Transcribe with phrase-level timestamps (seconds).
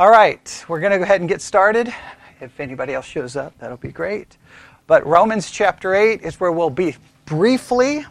[0.00, 1.92] All right, we're going to go ahead and get started.
[2.40, 4.36] If anybody else shows up, that'll be great.
[4.86, 6.94] But Romans chapter 8 is where we'll be
[7.24, 8.06] briefly.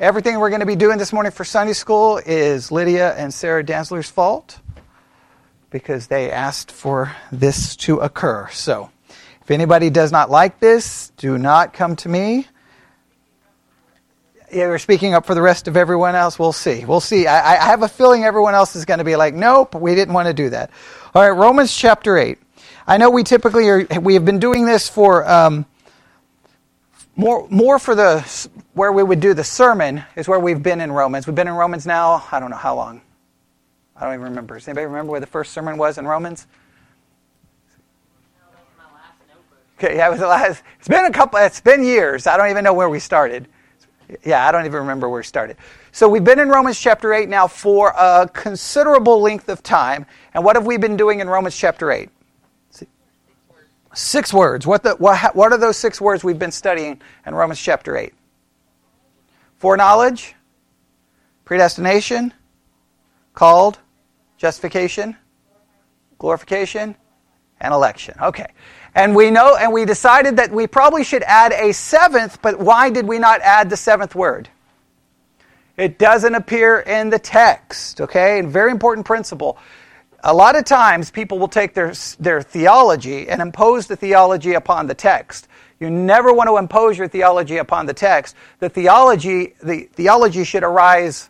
[0.00, 3.62] Everything we're going to be doing this morning for Sunday school is Lydia and Sarah
[3.62, 4.58] Dansler's fault
[5.70, 8.48] because they asked for this to occur.
[8.50, 8.90] So,
[9.42, 12.48] if anybody does not like this, do not come to me.
[14.52, 16.38] Yeah, we're speaking up for the rest of everyone else.
[16.38, 16.84] We'll see.
[16.84, 17.26] We'll see.
[17.26, 20.14] I, I have a feeling everyone else is going to be like, nope, we didn't
[20.14, 20.70] want to do that.
[21.14, 22.38] All right, Romans chapter 8.
[22.86, 25.64] I know we typically are, we have been doing this for um,
[27.16, 28.20] more, more for the,
[28.74, 31.26] where we would do the sermon is where we've been in Romans.
[31.26, 33.00] We've been in Romans now, I don't know how long.
[33.96, 34.54] I don't even remember.
[34.54, 36.46] Does anybody remember where the first sermon was in Romans?
[39.78, 40.62] Okay, yeah, it was the last.
[40.78, 41.38] It's been a couple.
[41.40, 42.26] It's been years.
[42.26, 43.48] I don't even know where we started.
[44.24, 45.56] Yeah, I don't even remember where we started.
[45.92, 50.06] So we've been in Romans chapter 8 now for a considerable length of time.
[50.34, 52.10] And what have we been doing in Romans chapter 8?
[53.94, 54.66] Six words.
[54.66, 58.12] What, the, what, what are those six words we've been studying in Romans chapter 8?
[59.58, 60.34] Foreknowledge,
[61.44, 62.34] predestination,
[63.34, 63.78] called,
[64.36, 65.16] justification,
[66.18, 66.96] glorification,
[67.60, 68.14] and election.
[68.20, 68.46] Okay.
[68.94, 72.90] And we know, and we decided that we probably should add a seventh, but why
[72.90, 74.48] did we not add the seventh word?
[75.76, 78.38] It doesn't appear in the text, okay?
[78.38, 79.58] And very important principle.
[80.22, 84.86] A lot of times people will take their, their theology and impose the theology upon
[84.86, 85.48] the text.
[85.80, 88.36] You never want to impose your theology upon the text.
[88.60, 91.28] The theology, the theology should arise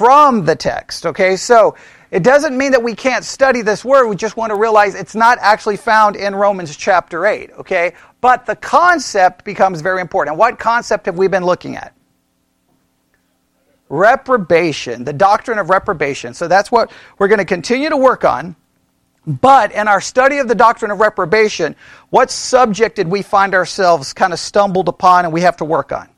[0.00, 1.36] from the text, okay?
[1.36, 1.76] So,
[2.10, 4.08] it doesn't mean that we can't study this word.
[4.08, 7.92] We just want to realize it's not actually found in Romans chapter 8, okay?
[8.22, 10.38] But the concept becomes very important.
[10.38, 11.92] what concept have we been looking at?
[13.90, 16.32] Reprobation, the doctrine of reprobation.
[16.32, 18.56] So that's what we're going to continue to work on.
[19.26, 21.76] But in our study of the doctrine of reprobation,
[22.08, 25.92] what subject did we find ourselves kind of stumbled upon and we have to work
[25.92, 26.08] on?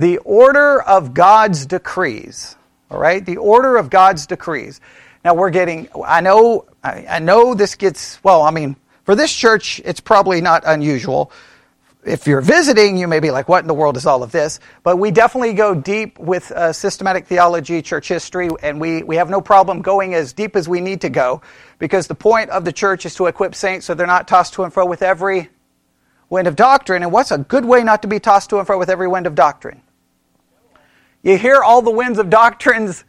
[0.00, 2.56] The order of God's decrees.
[2.90, 3.24] All right?
[3.24, 4.80] The order of God's decrees.
[5.26, 9.78] Now we're getting, I know, I know this gets, well, I mean, for this church,
[9.84, 11.30] it's probably not unusual.
[12.02, 14.58] If you're visiting, you may be like, what in the world is all of this?
[14.84, 19.28] But we definitely go deep with uh, systematic theology, church history, and we, we have
[19.28, 21.42] no problem going as deep as we need to go
[21.78, 24.64] because the point of the church is to equip saints so they're not tossed to
[24.64, 25.50] and fro with every
[26.30, 27.02] wind of doctrine.
[27.02, 29.26] And what's a good way not to be tossed to and fro with every wind
[29.26, 29.82] of doctrine?
[31.22, 33.04] You hear all the winds of doctrines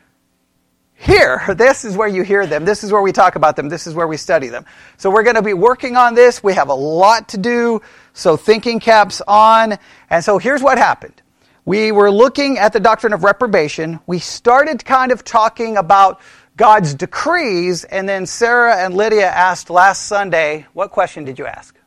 [0.94, 1.42] here.
[1.56, 2.66] This is where you hear them.
[2.66, 3.70] This is where we talk about them.
[3.70, 4.66] This is where we study them.
[4.98, 6.44] So we're going to be working on this.
[6.44, 7.82] We have a lot to do.
[8.14, 9.78] So thinking caps on.
[10.10, 11.22] And so here's what happened.
[11.66, 14.00] We were looking at the doctrine of reprobation.
[14.06, 16.20] We started kind of talking about
[16.58, 17.84] God's decrees.
[17.86, 21.78] And then Sarah and Lydia asked last Sunday, what question did you ask?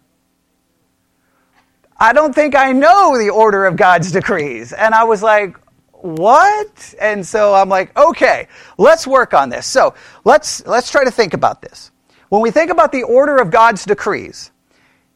[1.97, 4.73] I don't think I know the order of God's decrees.
[4.73, 5.57] And I was like,
[6.05, 6.95] what?
[7.01, 9.67] And so I'm like, okay, let's work on this.
[9.67, 9.95] So
[10.25, 11.93] let's, let's try to think about this.
[12.29, 14.51] When we think about the order of God's decrees,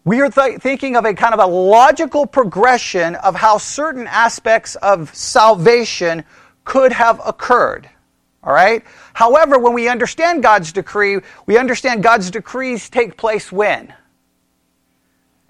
[0.05, 4.77] we are th- thinking of a kind of a logical progression of how certain aspects
[4.77, 6.25] of salvation
[6.65, 7.91] could have occurred.
[8.43, 8.83] All right?
[9.13, 13.93] However, when we understand God's decree, we understand God's decrees take place when?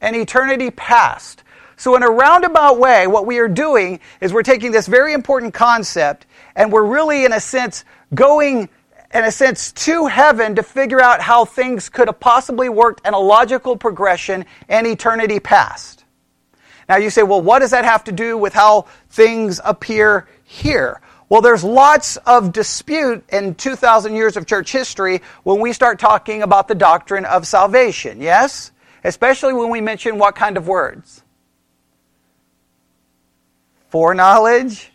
[0.00, 1.44] An eternity past.
[1.78, 5.54] So, in a roundabout way, what we are doing is we're taking this very important
[5.54, 8.68] concept and we're really, in a sense, going,
[9.14, 13.14] in a sense, to heaven to figure out how things could have possibly worked in
[13.14, 16.04] a logical progression in eternity past.
[16.88, 21.00] Now, you say, well, what does that have to do with how things appear here?
[21.28, 26.42] Well, there's lots of dispute in 2,000 years of church history when we start talking
[26.42, 28.72] about the doctrine of salvation, yes?
[29.04, 31.22] Especially when we mention what kind of words?
[33.88, 34.92] Foreknowledge,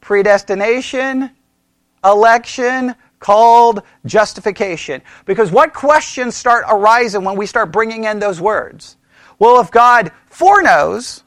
[0.00, 1.30] predestination,
[2.04, 5.00] election, called, justification.
[5.24, 8.96] Because what questions start arising when we start bringing in those words?
[9.38, 11.22] Well, if God foreknows,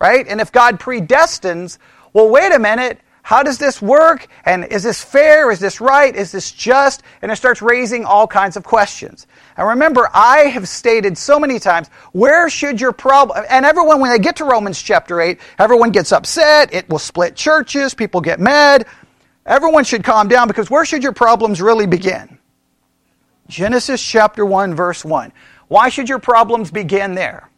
[0.00, 1.78] right, and if God predestines,
[2.12, 4.28] well, wait a minute, how does this work?
[4.44, 5.50] And is this fair?
[5.50, 6.14] Is this right?
[6.14, 7.02] Is this just?
[7.22, 9.26] And it starts raising all kinds of questions.
[9.56, 14.12] And remember, I have stated so many times, where should your problem, and everyone, when
[14.12, 18.38] they get to Romans chapter 8, everyone gets upset, it will split churches, people get
[18.38, 18.86] mad.
[19.44, 22.38] Everyone should calm down because where should your problems really begin?
[23.48, 25.32] Genesis chapter 1, verse 1.
[25.66, 27.50] Why should your problems begin there?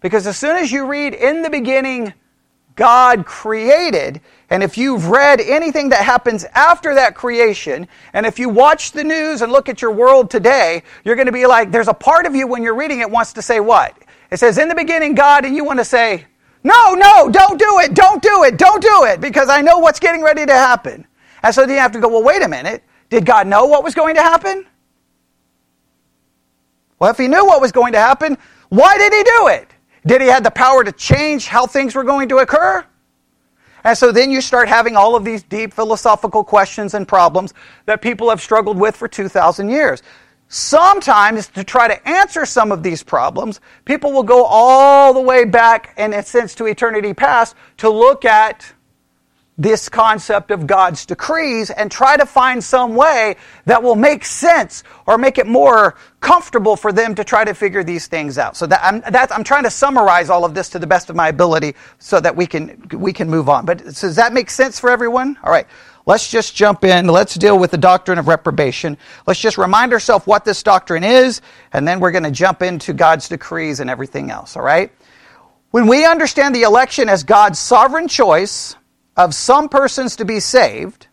[0.00, 2.14] Because as soon as you read, in the beginning,
[2.76, 4.22] God created.
[4.50, 9.04] And if you've read anything that happens after that creation, and if you watch the
[9.04, 12.26] news and look at your world today, you're going to be like, there's a part
[12.26, 13.96] of you when you're reading it wants to say what?
[14.32, 16.26] It says, in the beginning, God, and you want to say,
[16.64, 20.00] no, no, don't do it, don't do it, don't do it, because I know what's
[20.00, 21.06] getting ready to happen.
[21.42, 22.82] And so then you have to go, well, wait a minute.
[23.08, 24.66] Did God know what was going to happen?
[26.98, 28.36] Well, if he knew what was going to happen,
[28.68, 29.68] why did he do it?
[30.06, 32.84] Did he have the power to change how things were going to occur?
[33.84, 37.54] And so then you start having all of these deep philosophical questions and problems
[37.86, 40.02] that people have struggled with for 2,000 years.
[40.48, 45.44] Sometimes, to try to answer some of these problems, people will go all the way
[45.44, 48.72] back, in a sense, to eternity past to look at
[49.60, 53.36] this concept of God's decrees and try to find some way
[53.66, 57.84] that will make sense or make it more comfortable for them to try to figure
[57.84, 58.56] these things out.
[58.56, 61.28] So that I'm, I'm trying to summarize all of this to the best of my
[61.28, 63.66] ability so that we can, we can move on.
[63.66, 65.36] But does that make sense for everyone?
[65.44, 65.66] All right.
[66.06, 67.08] Let's just jump in.
[67.08, 68.96] Let's deal with the doctrine of reprobation.
[69.26, 71.42] Let's just remind ourselves what this doctrine is,
[71.74, 74.90] and then we're going to jump into God's decrees and everything else, all right?
[75.70, 78.74] When we understand the election as God's sovereign choice,
[79.16, 81.06] of some persons to be saved,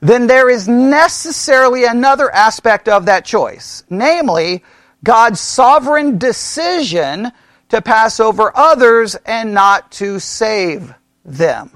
[0.00, 4.62] then there is necessarily another aspect of that choice, namely
[5.02, 7.32] God's sovereign decision
[7.70, 10.94] to pass over others and not to save
[11.24, 11.70] them.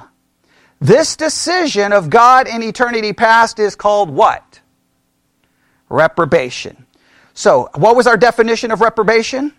[0.81, 4.61] This decision of God in eternity past is called what?
[5.89, 6.87] Reprobation.
[7.35, 9.53] So, what was our definition of reprobation?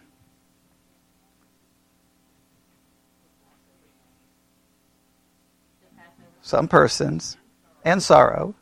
[6.49, 7.37] Some persons,
[7.85, 8.55] and sorrow.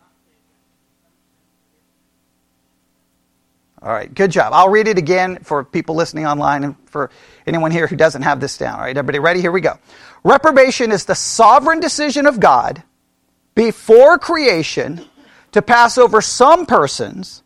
[3.81, 4.51] All right, good job.
[4.53, 7.09] I'll read it again for people listening online and for
[7.45, 8.75] anyone here who doesn't have this down.
[8.75, 9.39] All right, everybody ready?
[9.39, 9.79] Here we go.
[10.23, 12.83] Reprobation is the sovereign decision of God
[13.55, 15.05] before creation
[15.53, 17.43] to pass over some persons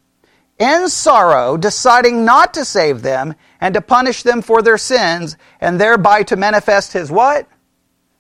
[0.58, 5.80] in sorrow, deciding not to save them and to punish them for their sins and
[5.80, 7.48] thereby to manifest his what?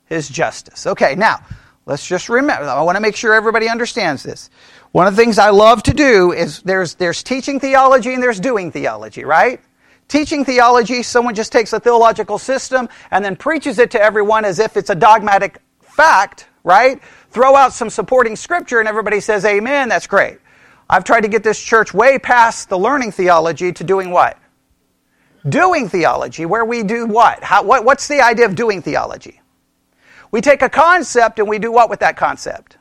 [0.05, 0.85] His justice.
[0.85, 1.39] Okay, now,
[1.85, 4.49] Let's just remember, I want to make sure everybody understands this.
[4.91, 8.39] One of the things I love to do is there's, there's teaching theology and there's
[8.39, 9.59] doing theology, right?
[10.07, 14.59] Teaching theology, someone just takes a theological system and then preaches it to everyone as
[14.59, 17.01] if it's a dogmatic fact, right?
[17.29, 20.37] Throw out some supporting scripture and everybody says amen, that's great.
[20.89, 24.37] I've tried to get this church way past the learning theology to doing what?
[25.47, 27.43] Doing theology, where we do what?
[27.43, 29.40] How, what what's the idea of doing theology?
[30.31, 32.77] We take a concept and we do what with that concept?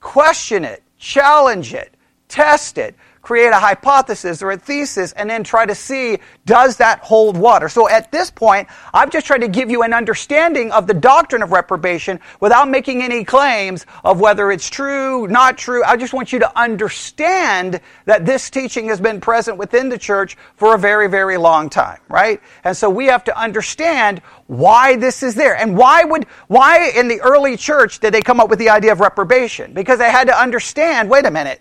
[0.00, 1.94] Question it, challenge it,
[2.28, 2.94] test it,
[3.26, 7.68] create a hypothesis or a thesis and then try to see does that hold water.
[7.68, 11.42] So at this point, I've just tried to give you an understanding of the doctrine
[11.42, 15.82] of reprobation without making any claims of whether it's true, not true.
[15.82, 20.36] I just want you to understand that this teaching has been present within the church
[20.54, 22.40] for a very, very long time, right?
[22.62, 25.56] And so we have to understand why this is there.
[25.56, 28.92] And why would, why in the early church did they come up with the idea
[28.92, 29.74] of reprobation?
[29.74, 31.60] Because they had to understand, wait a minute,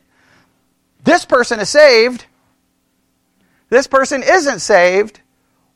[1.06, 2.26] this person is saved.
[3.70, 5.22] This person isn't saved.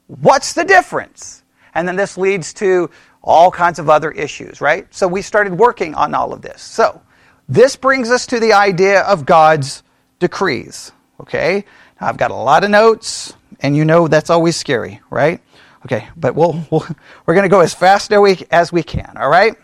[0.08, 1.44] What's the difference?
[1.74, 2.90] And then this leads to
[3.22, 4.92] all kinds of other issues, right?
[4.94, 6.62] So we started working on all of this.
[6.62, 7.02] So
[7.48, 9.84] this brings us to the idea of God's
[10.20, 11.64] decrees, okay?
[12.02, 15.42] Now, I've got a lot of notes, and you know that's always scary, right?
[15.86, 16.86] Okay, but we'll, we'll
[17.26, 19.56] we're going to go as fast as we, as we can, all right?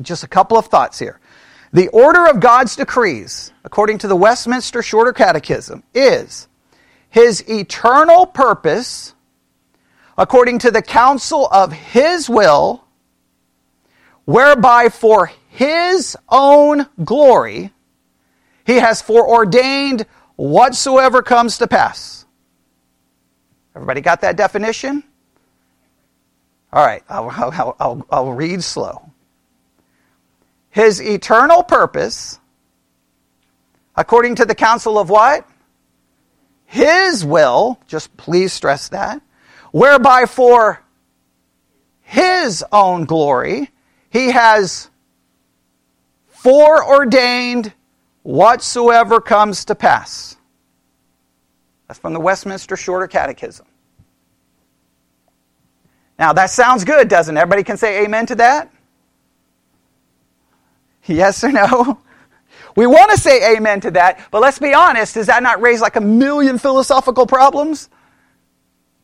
[0.00, 1.20] Just a couple of thoughts here.
[1.72, 6.48] The order of God's decrees, according to the Westminster Shorter Catechism, is
[7.10, 9.14] His eternal purpose,
[10.16, 12.84] according to the counsel of His will,
[14.24, 17.70] whereby for His own glory
[18.64, 20.06] He has foreordained
[20.36, 22.24] whatsoever comes to pass.
[23.74, 25.04] Everybody got that definition?
[26.72, 29.08] All right, I'll, I'll, I'll, I'll read slow
[30.70, 32.38] his eternal purpose
[33.96, 35.46] according to the counsel of what?
[36.66, 39.20] His will, just please stress that,
[39.72, 40.82] whereby for
[42.00, 43.70] his own glory
[44.10, 44.88] he has
[46.28, 47.72] foreordained
[48.22, 50.36] whatsoever comes to pass.
[51.88, 53.66] That's from the Westminster Shorter Catechism.
[56.18, 57.40] Now that sounds good, doesn't it?
[57.40, 58.70] Everybody can say amen to that?
[61.14, 62.00] Yes or no?
[62.76, 65.80] We want to say amen to that, but let's be honest, does that not raise
[65.80, 67.88] like a million philosophical problems?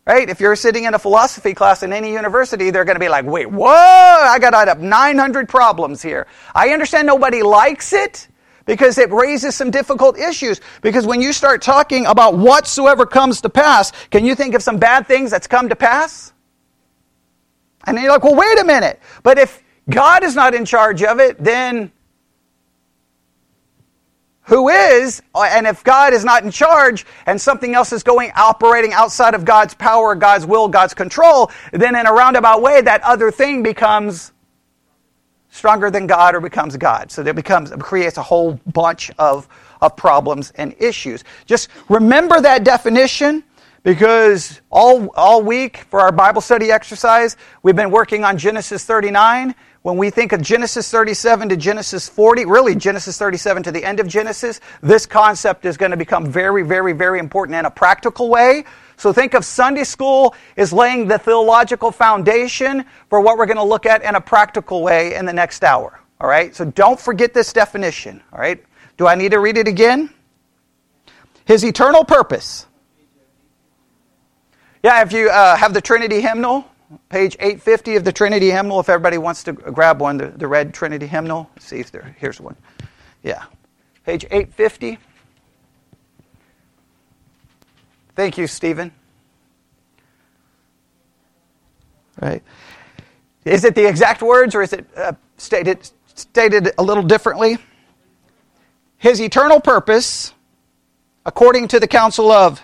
[0.06, 0.28] Right?
[0.28, 3.24] If you're sitting in a philosophy class in any university, they're going to be like,
[3.24, 6.26] wait, whoa, I got out of 900 problems here.
[6.54, 8.28] I understand nobody likes it
[8.66, 10.60] because it raises some difficult issues.
[10.82, 14.76] Because when you start talking about whatsoever comes to pass, can you think of some
[14.76, 16.34] bad things that's come to pass?
[17.86, 19.00] And then you're like, well, wait a minute.
[19.22, 21.92] But if God is not in charge of it, then
[24.46, 28.92] who is, and if God is not in charge and something else is going, operating
[28.92, 33.30] outside of God's power, God's will, God's control, then in a roundabout way, that other
[33.30, 34.32] thing becomes
[35.48, 37.10] stronger than God or becomes God.
[37.10, 39.48] So it becomes, creates a whole bunch of,
[39.80, 41.24] of problems and issues.
[41.46, 43.44] Just remember that definition
[43.82, 49.54] because all, all week for our Bible study exercise, we've been working on Genesis 39
[49.84, 54.00] when we think of Genesis 37 to Genesis 40, really Genesis 37 to the end
[54.00, 58.30] of Genesis, this concept is going to become very, very, very important in a practical
[58.30, 58.64] way.
[58.96, 63.62] So think of Sunday school as laying the theological foundation for what we're going to
[63.62, 66.00] look at in a practical way in the next hour.
[66.18, 66.56] All right?
[66.56, 68.22] So don't forget this definition.
[68.32, 68.64] All right?
[68.96, 70.08] Do I need to read it again?
[71.44, 72.64] His eternal purpose.
[74.82, 76.64] Yeah, if you uh, have the Trinity hymnal,
[77.08, 80.74] page 850 of the Trinity hymnal, if everybody wants to grab one, the, the red
[80.74, 81.50] Trinity hymnal.
[81.54, 82.56] Let's see if there, here's one.
[83.22, 83.44] Yeah.
[84.04, 84.98] Page 850.
[88.14, 88.92] Thank you, Stephen.
[92.20, 92.42] Right.
[93.44, 97.58] Is it the exact words or is it uh, stated, stated a little differently?
[98.98, 100.32] His eternal purpose,
[101.26, 102.62] according to the counsel of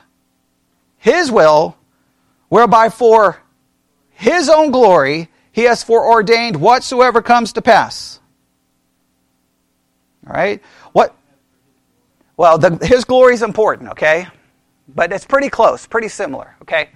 [0.97, 1.77] his will,
[2.49, 3.39] whereby for
[4.21, 8.21] his own glory, he has foreordained whatsoever comes to pass.
[10.27, 10.62] All right?
[10.93, 11.17] What?
[12.37, 14.27] Well, the, his glory is important, okay?
[14.95, 16.91] But it's pretty close, pretty similar, okay?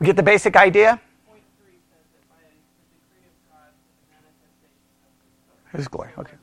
[0.00, 1.00] We get the basic idea?
[5.72, 6.34] His glory, okay.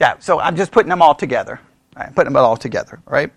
[0.00, 1.58] Yeah, so I'm just putting them all together.
[1.96, 3.32] Right, putting them all together, all right?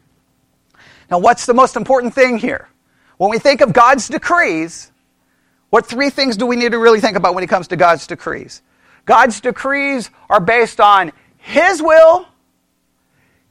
[1.09, 2.69] Now, what's the most important thing here?
[3.17, 4.91] When we think of God's decrees,
[5.69, 8.07] what three things do we need to really think about when it comes to God's
[8.07, 8.61] decrees?
[9.05, 12.27] God's decrees are based on His will,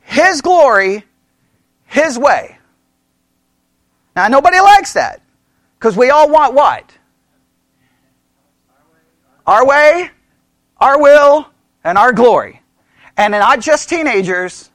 [0.01, 1.05] His glory,
[1.87, 2.59] His way.
[4.15, 5.21] Now, nobody likes that
[5.79, 6.91] because we all want what?
[9.47, 10.11] Our way,
[10.79, 11.47] our will,
[11.85, 12.63] and our glory.
[13.17, 14.71] And not just teenagers,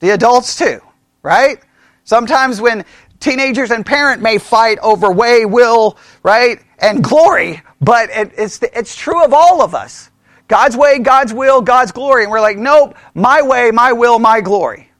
[0.00, 0.80] the adults too,
[1.22, 1.58] right?
[2.04, 2.84] Sometimes when
[3.20, 8.96] teenagers and parent may fight over way, will, right, and glory, but it, it's, it's
[8.96, 10.10] true of all of us.
[10.48, 12.22] God's way, God's will, God's glory.
[12.22, 14.90] And we're like, nope, my way, my will, my glory.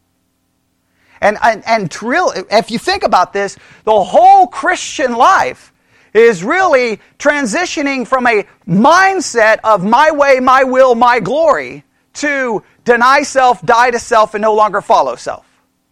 [1.20, 5.72] And, and, and real, if you think about this, the whole Christian life
[6.12, 13.22] is really transitioning from a mindset of my way, my will, my glory to deny
[13.22, 15.45] self, die to self, and no longer follow self.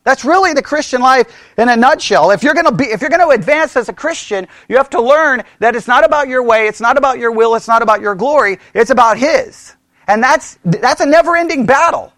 [0.04, 2.30] That's really the Christian life in a nutshell.
[2.30, 4.90] If you're going to be, if you're going to advance as a Christian, you have
[4.90, 7.82] to learn that it's not about your way, it's not about your will, it's not
[7.82, 9.74] about your glory, it's about His.
[10.06, 12.12] And that's, that's a never ending battle.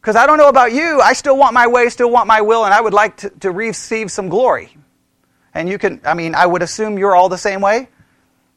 [0.00, 2.64] Because I don't know about you, I still want my way, still want my will,
[2.64, 4.74] and I would like to, to receive some glory.
[5.52, 7.88] And you can, I mean, I would assume you're all the same way.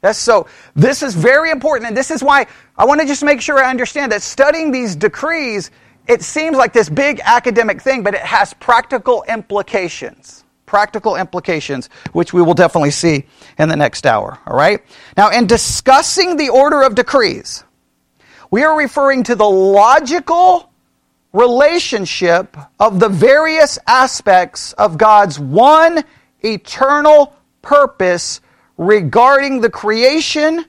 [0.00, 3.40] That's so, this is very important, and this is why I want to just make
[3.40, 5.70] sure I understand that studying these decrees
[6.06, 10.44] it seems like this big academic thing, but it has practical implications.
[10.66, 13.26] Practical implications, which we will definitely see
[13.58, 14.38] in the next hour.
[14.46, 14.80] All right?
[15.16, 17.64] Now, in discussing the order of decrees,
[18.50, 20.70] we are referring to the logical
[21.32, 26.04] relationship of the various aspects of God's one
[26.40, 28.40] eternal purpose
[28.76, 30.64] regarding the creation,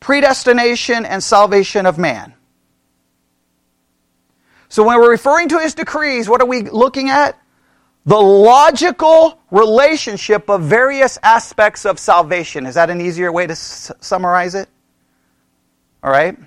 [0.00, 2.34] predestination, and salvation of man.
[4.72, 7.38] So when we're referring to his decrees, what are we looking at?
[8.06, 12.64] The logical relationship of various aspects of salvation.
[12.64, 14.70] Is that an easier way to s- summarize it?
[16.02, 16.38] All right.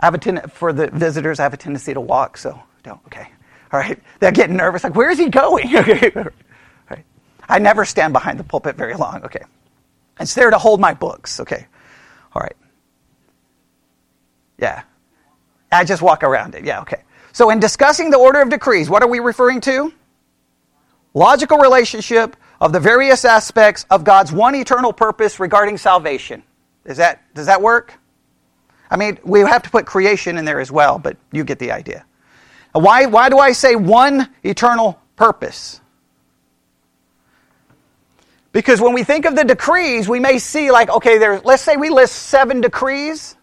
[0.00, 3.02] I have a ten- for the visitors, I have a tendency to walk, so don't.
[3.08, 3.28] Okay.
[3.70, 4.02] All right.
[4.20, 4.82] They're getting nervous.
[4.82, 5.76] Like, where is he going?
[5.76, 6.10] okay.
[7.50, 9.22] I never stand behind the pulpit very long.
[9.24, 9.42] Okay.
[10.18, 11.38] It's there to hold my books.
[11.38, 11.66] Okay.
[12.32, 12.56] All right.
[14.58, 14.84] Yeah.
[15.72, 16.64] I just walk around it.
[16.64, 17.02] Yeah, okay.
[17.32, 19.92] So, in discussing the order of decrees, what are we referring to?
[21.12, 26.42] Logical relationship of the various aspects of God's one eternal purpose regarding salvation.
[26.84, 27.98] Is that, does that work?
[28.90, 31.72] I mean, we have to put creation in there as well, but you get the
[31.72, 32.06] idea.
[32.72, 35.80] Why, why do I say one eternal purpose?
[38.52, 41.76] Because when we think of the decrees, we may see like, okay, there, let's say
[41.76, 43.36] we list seven decrees.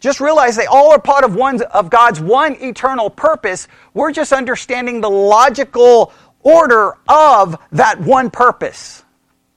[0.00, 3.68] Just realize they all are part of one of God's one eternal purpose.
[3.94, 6.12] We're just understanding the logical
[6.42, 9.04] order of that one purpose.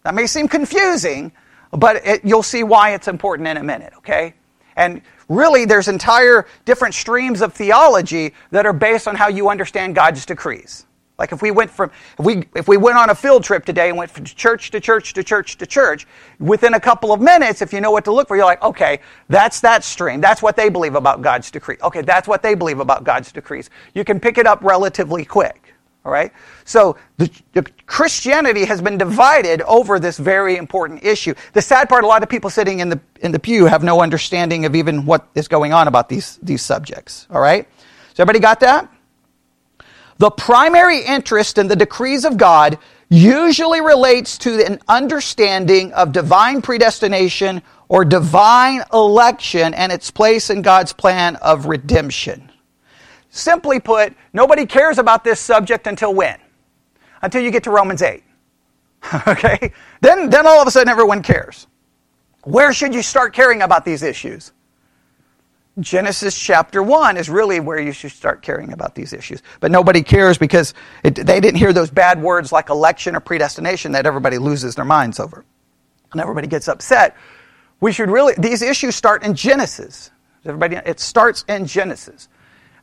[0.03, 1.31] That may seem confusing,
[1.72, 4.34] but it, you'll see why it's important in a minute, okay?
[4.75, 9.93] And really, there's entire different streams of theology that are based on how you understand
[9.93, 10.86] God's decrees.
[11.19, 13.89] Like if we went from if we if we went on a field trip today
[13.89, 16.07] and went from church to church to church to church,
[16.39, 19.01] within a couple of minutes, if you know what to look for, you're like, okay,
[19.27, 20.21] that's that stream.
[20.21, 21.77] That's what they believe about God's decree.
[21.83, 23.69] Okay, that's what they believe about God's decrees.
[23.93, 25.75] You can pick it up relatively quick.
[26.05, 26.31] All right?
[26.63, 31.33] So the, the, Christianity has been divided over this very important issue.
[31.51, 34.01] The sad part, a lot of people sitting in the, in the pew have no
[34.01, 37.27] understanding of even what is going on about these, these subjects.
[37.29, 37.67] All right?
[38.13, 38.89] So everybody got that?
[40.19, 42.77] The primary interest in the decrees of God
[43.09, 50.61] usually relates to an understanding of divine predestination or divine election and its place in
[50.61, 52.51] God's plan of redemption.
[53.29, 56.38] Simply put, nobody cares about this subject until when?
[57.21, 58.21] Until you get to Romans 8.
[59.27, 59.71] okay?
[60.01, 61.65] Then, then all of a sudden everyone cares.
[62.43, 64.51] Where should you start caring about these issues?
[65.79, 69.41] Genesis chapter 1 is really where you should start caring about these issues.
[69.59, 73.93] But nobody cares because it, they didn't hear those bad words like election or predestination
[73.93, 75.45] that everybody loses their minds over.
[76.12, 77.15] And everybody gets upset.
[77.79, 80.12] We should really, these issues start in Genesis.
[80.45, 82.27] Everybody, it starts in Genesis.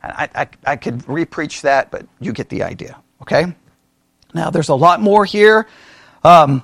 [0.01, 3.01] And I, I, I could repreach that, but you get the idea.
[3.21, 3.53] Okay?
[4.33, 5.67] Now, there's a lot more here.
[6.23, 6.63] Um,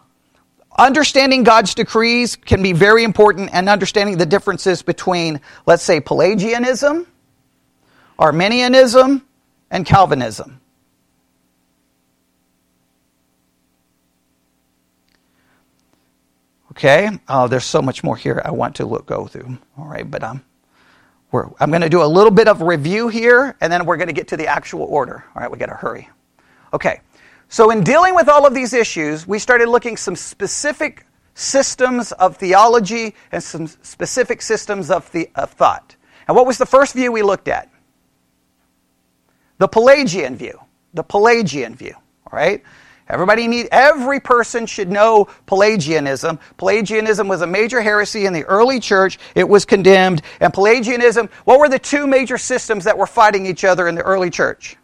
[0.77, 7.05] Understanding God's decrees can be very important and understanding the differences between, let's say, Pelagianism,
[8.17, 9.25] Arminianism,
[9.69, 10.59] and Calvinism.
[16.71, 19.59] Okay, uh, there's so much more here I want to look, go through.
[19.77, 20.43] All right, but um,
[21.31, 24.13] I'm going to do a little bit of review here, and then we're going to
[24.13, 25.23] get to the actual order.
[25.35, 26.09] All right, we got to hurry.
[26.73, 27.01] Okay,
[27.53, 32.35] so, in dealing with all of these issues, we started looking some specific systems of
[32.37, 35.95] theology and some specific systems of, the, of thought.
[36.27, 37.69] And what was the first view we looked at?
[39.59, 40.59] The Pelagian view.
[40.95, 41.93] The Pelagian view.
[41.93, 42.63] All right?
[43.07, 46.39] Everybody need every person should know Pelagianism.
[46.57, 49.19] Pelagianism was a major heresy in the early church.
[49.35, 50.23] It was condemned.
[50.39, 54.01] And Pelagianism, what were the two major systems that were fighting each other in the
[54.01, 54.75] early church?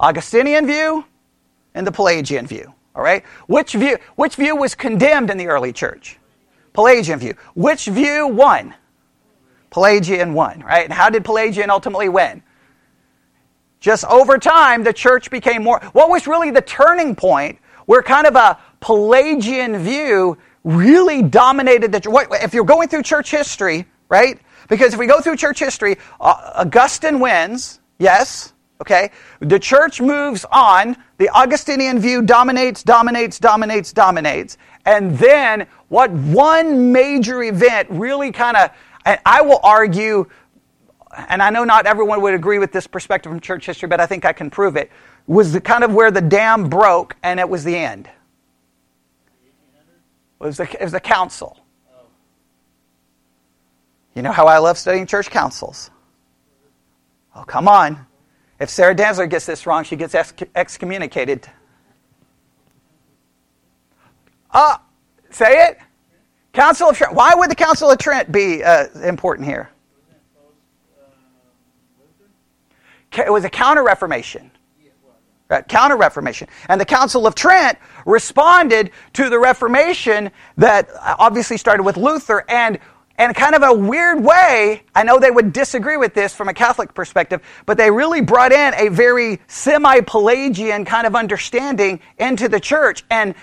[0.00, 1.04] Augustinian view
[1.74, 2.72] and the Pelagian view.
[2.94, 3.24] All right?
[3.46, 6.18] Which view, which view was condemned in the early church?
[6.72, 7.34] Pelagian view.
[7.54, 8.74] Which view won?
[9.70, 10.84] Pelagian won, right?
[10.84, 12.42] And how did Pelagian ultimately win?
[13.80, 15.80] Just over time, the church became more.
[15.92, 22.28] What was really the turning point where kind of a Pelagian view really dominated the.
[22.42, 24.40] If you're going through church history, right?
[24.68, 28.52] Because if we go through church history, uh, Augustine wins, yes.
[28.80, 29.10] Okay?
[29.40, 30.96] The church moves on.
[31.18, 34.58] The Augustinian view dominates, dominates, dominates, dominates.
[34.84, 38.70] And then what one major event really kind of,
[39.04, 40.26] and I will argue,
[41.28, 44.06] and I know not everyone would agree with this perspective from church history, but I
[44.06, 44.90] think I can prove it,
[45.26, 48.08] was the kind of where the dam broke and it was the end.
[50.40, 51.58] It was the, it was the council.
[54.14, 55.90] You know how I love studying church councils?
[57.34, 58.06] Oh, come on.
[58.58, 60.14] If Sarah Danzler gets this wrong, she gets
[60.54, 61.46] excommunicated.
[64.52, 64.78] Ah, uh,
[65.30, 65.78] say it.
[66.52, 67.14] Council of Trent.
[67.14, 69.68] Why would the Council of Trent be uh, important here?
[73.12, 74.50] It was a counter Reformation.
[75.48, 75.66] Right?
[75.68, 76.48] Counter Reformation.
[76.68, 82.78] And the Council of Trent responded to the Reformation that obviously started with Luther and
[83.18, 86.54] and kind of a weird way, I know they would disagree with this from a
[86.54, 92.60] Catholic perspective, but they really brought in a very semi-Pelagian kind of understanding into the
[92.60, 93.04] church.
[93.10, 93.34] And,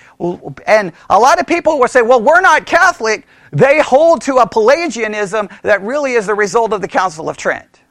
[0.67, 3.25] and a lot of people will say, well, we're not Catholic.
[3.51, 7.81] They hold to a Pelagianism that really is the result of the Council of Trent.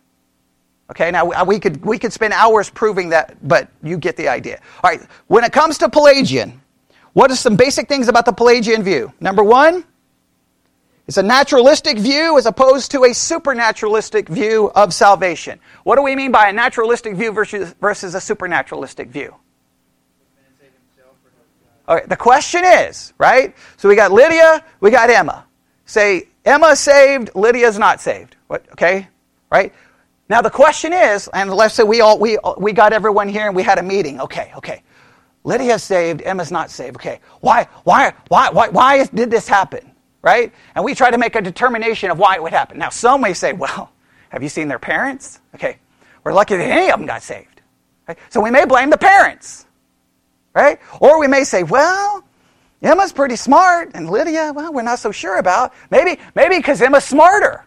[0.91, 4.29] Okay, now uh, we could, we could spend hours proving that, but you get the
[4.29, 4.61] idea.
[4.85, 6.61] All right, when it comes to Pelagian,
[7.15, 9.13] what are some basic things about the Pelagian view?
[9.21, 9.85] Number one,
[11.07, 15.59] it's a naturalistic view as opposed to a supernaturalistic view of salvation.
[15.85, 19.35] What do we mean by a naturalistic view versus, versus a supernaturalistic view?
[21.89, 23.55] Okay, the question is, right?
[23.77, 25.45] So we got Lydia, we got Emma.
[25.85, 28.37] Say Emma saved, Lydia's not saved.
[28.47, 29.09] What, okay?
[29.51, 29.75] Right?
[30.29, 33.57] Now the question is, and let's say we all we we got everyone here and
[33.57, 34.21] we had a meeting.
[34.21, 34.83] Okay, okay.
[35.45, 36.97] Lydia's saved, Emma's not saved.
[36.97, 39.92] Okay, why, why, why, why, why did this happen?
[40.23, 40.53] Right?
[40.75, 42.79] And we try to make a determination of why it would happen.
[42.79, 43.91] Now, some may say, well,
[44.29, 45.41] have you seen their parents?
[45.55, 45.79] Okay,
[46.25, 47.61] we're lucky that any of them got saved.
[48.07, 48.19] Right?
[48.31, 49.67] So we may blame the parents.
[50.55, 50.79] Right?
[51.01, 52.25] Or we may say, well,
[52.83, 55.73] Emma's pretty smart, and Lydia, well, we're not so sure about.
[55.91, 57.65] Maybe, maybe because Emma's smarter.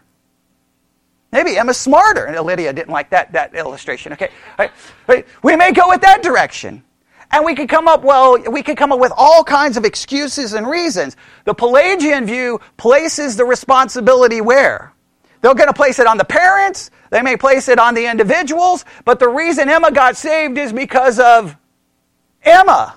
[1.32, 2.24] Maybe Emma's smarter.
[2.26, 4.12] And Lydia didn't like that, that illustration.
[4.12, 4.30] Okay.
[4.58, 5.26] Right?
[5.42, 6.84] We may go with that direction.
[7.36, 10.54] And we could come up, well, we could come up with all kinds of excuses
[10.54, 11.18] and reasons.
[11.44, 14.94] The Pelagian view places the responsibility where?
[15.42, 16.90] They're going to place it on the parents.
[17.10, 18.86] They may place it on the individuals.
[19.04, 21.54] But the reason Emma got saved is because of
[22.40, 22.96] Emma.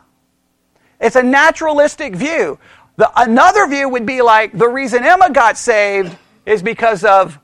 [1.01, 2.59] It's a naturalistic view.
[2.95, 7.37] The, another view would be like the reason Emma got saved is because of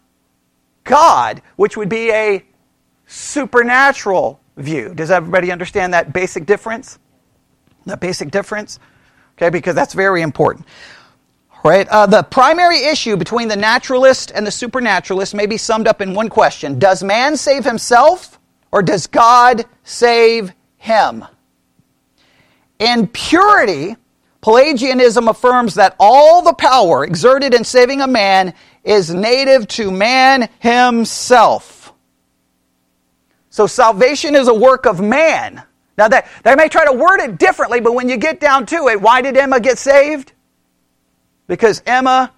[0.86, 2.46] God, which would be a
[3.06, 4.94] supernatural view.
[4.94, 7.00] Does everybody understand that basic difference?
[7.86, 8.80] That basic difference?
[9.38, 10.66] Okay, because that's very important.
[11.64, 11.88] Right?
[11.88, 16.14] Uh, the primary issue between the naturalist and the supernaturalist may be summed up in
[16.14, 18.40] one question Does man save himself
[18.72, 21.26] or does God save him?
[22.80, 23.96] In purity,
[24.46, 30.48] Pelagianism affirms that all the power exerted in saving a man is native to man
[30.60, 31.75] himself.
[33.56, 35.64] So salvation is a work of man.
[35.98, 38.90] Now that they may try to word it differently, but when you get down to
[38.90, 40.34] it, why did Emma get saved?
[41.48, 42.34] Because Emma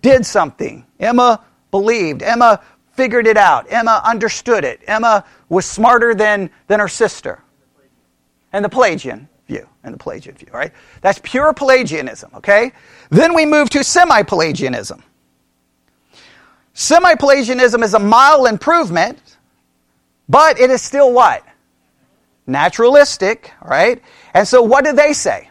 [0.00, 0.86] did something.
[1.00, 2.22] Emma believed.
[2.22, 2.60] Emma
[2.92, 3.66] figured it out.
[3.68, 4.80] Emma understood it.
[4.86, 7.42] Emma was smarter than, than her sister.
[8.52, 9.68] And the Pelagian view.
[9.82, 10.70] And the Pelagian view, right?
[11.00, 12.70] That's pure Pelagianism, okay?
[13.10, 15.02] Then we move to semi Pelagianism.
[16.74, 19.18] Semi Pelagianism is a mild improvement
[20.30, 21.44] but it is still what?
[22.46, 24.00] Naturalistic, right?
[24.32, 25.50] And so what do they say?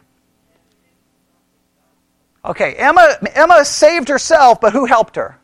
[2.45, 5.37] Okay, Emma, Emma saved herself, but who helped her?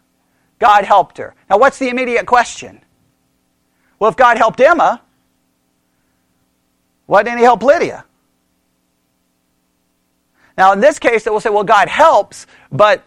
[0.58, 1.36] God helped her.
[1.50, 2.80] Now, what's the immediate question?
[4.00, 5.02] Well, if God helped Emma,
[7.06, 8.06] why didn't he help Lydia?
[10.58, 13.04] Now, in this case, they will say, well, God helps, but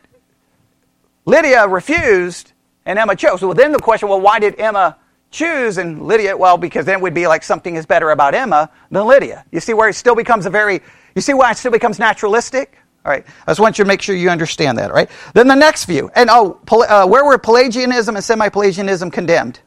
[1.25, 2.53] Lydia refused
[2.85, 3.41] and Emma chose.
[3.41, 4.99] Well, then the question, well, why did Emma
[5.31, 9.07] choose and Lydia, well, because then would be like something is better about Emma than
[9.07, 9.45] Lydia.
[9.53, 10.81] You see where it still becomes a very,
[11.15, 12.79] you see why it still becomes naturalistic?
[13.05, 15.11] All right, I just want you to make sure you understand that, right?
[15.35, 19.61] Then the next view, and oh, uh, where were Pelagianism and semi Pelagianism condemned?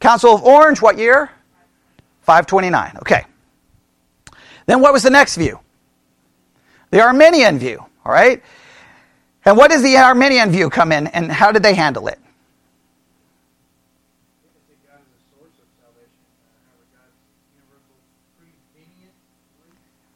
[0.00, 1.30] Council of Orange, what year?
[2.22, 3.24] 529, okay.
[4.66, 5.60] Then what was the next view?
[6.90, 8.42] The Arminian view, all right?
[9.44, 12.18] And what does the Arminian view come in, and how did they handle it?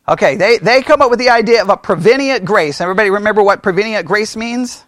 [0.09, 2.81] Okay, they, they come up with the idea of a prevenient grace.
[2.81, 4.85] Everybody remember what prevenient grace means?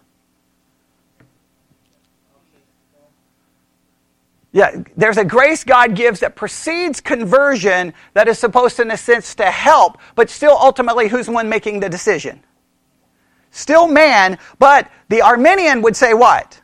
[4.51, 9.35] Yeah, there's a grace God gives that precedes conversion that is supposed, in a sense,
[9.35, 12.43] to help, but still ultimately, who's the one making the decision?
[13.51, 16.61] Still man, but the Arminian would say what?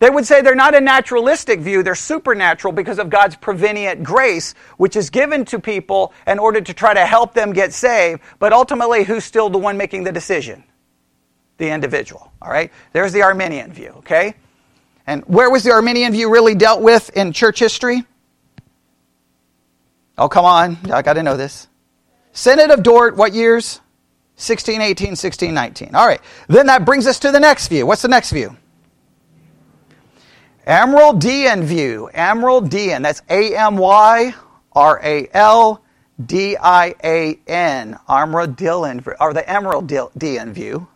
[0.00, 4.54] They would say they're not a naturalistic view, they're supernatural because of God's prevenient grace,
[4.78, 8.22] which is given to people in order to try to help them get saved.
[8.38, 10.64] But ultimately, who's still the one making the decision?
[11.58, 12.32] The individual.
[12.40, 12.72] All right?
[12.92, 14.34] There's the Arminian view, okay?
[15.06, 18.02] And where was the Arminian view really dealt with in church history?
[20.16, 20.78] Oh, come on.
[20.90, 21.68] I got to know this.
[22.32, 23.80] Synod of Dort, what years?
[24.36, 25.94] 1618, 1619.
[25.94, 26.22] All right.
[26.48, 27.84] Then that brings us to the next view.
[27.84, 28.56] What's the next view?
[30.70, 32.08] Amyraldian view.
[32.14, 33.02] Amyraldian.
[33.02, 34.32] That's A M Y
[34.72, 35.82] R A L
[36.24, 37.98] D I A N.
[38.08, 40.86] Amyraldian, or the Amyraldian view.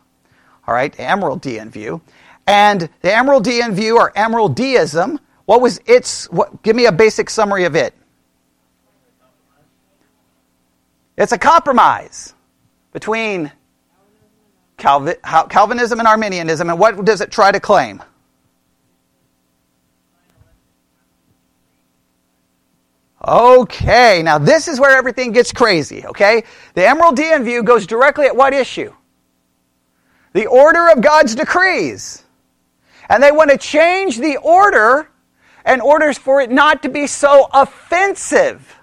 [0.65, 1.99] All right, Amyraldian view.
[2.47, 7.65] And the Amyraldian view, or Amyraldiism, what was its, what, give me a basic summary
[7.65, 7.93] of it.
[11.17, 12.33] It's a compromise
[12.93, 13.51] between
[14.77, 16.69] Calvinism and Arminianism.
[16.69, 18.01] And what does it try to claim?
[23.27, 26.43] Okay, now this is where everything gets crazy, okay?
[26.75, 28.93] The Emerald Amyraldian view goes directly at what issue?
[30.33, 32.23] The order of God's decrees.
[33.09, 35.09] And they want to change the order
[35.63, 38.75] and orders for it not to be so offensive.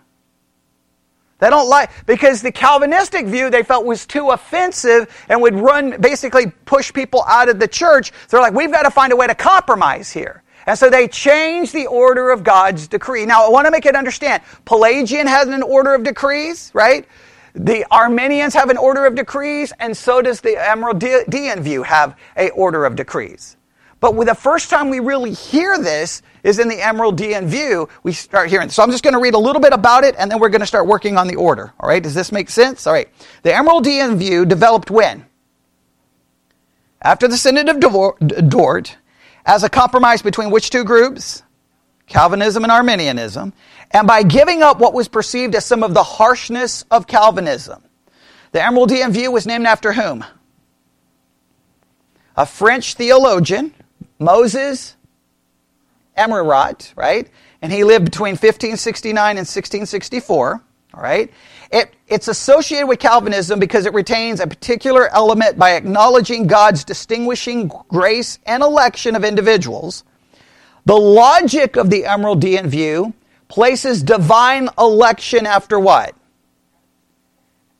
[1.38, 6.00] They don't like, because the Calvinistic view they felt was too offensive and would run,
[6.00, 8.12] basically push people out of the church.
[8.28, 10.42] They're like, we've got to find a way to compromise here.
[10.66, 13.26] And so they changed the order of God's decree.
[13.26, 14.42] Now, I want to make it understand.
[14.64, 17.06] Pelagian has an order of decrees, right?
[17.54, 22.50] The Arminians have an order of decrees, and so does the Amyraldian view have a
[22.50, 23.56] order of decrees.
[24.00, 27.88] But the first time we really hear this is in the Amyraldian view.
[28.02, 28.68] We start hearing.
[28.68, 30.60] So I'm just going to read a little bit about it, and then we're going
[30.60, 31.72] to start working on the order.
[31.78, 32.02] All right?
[32.02, 32.86] Does this make sense?
[32.86, 33.08] All right.
[33.42, 35.24] The Amyraldian view developed when?
[37.00, 37.78] After the Synod of
[38.48, 38.96] Dort,
[39.44, 41.42] as a compromise between which two groups?
[42.06, 43.52] Calvinism and Arminianism,
[43.90, 47.82] and by giving up what was perceived as some of the harshness of Calvinism.
[48.52, 50.24] The Amyraldian view was named after whom?
[52.36, 53.74] A French theologian,
[54.18, 54.96] Moses
[56.16, 57.28] Amyraut, right?
[57.62, 60.62] And he lived between 1569 and 1664,
[60.94, 61.32] all right?
[61.70, 67.70] It, it's associated with Calvinism because it retains a particular element by acknowledging God's distinguishing
[67.88, 70.04] grace and election of individuals.
[70.84, 73.14] The logic of the Emerald Amyraldian view
[73.48, 76.14] places divine election after what?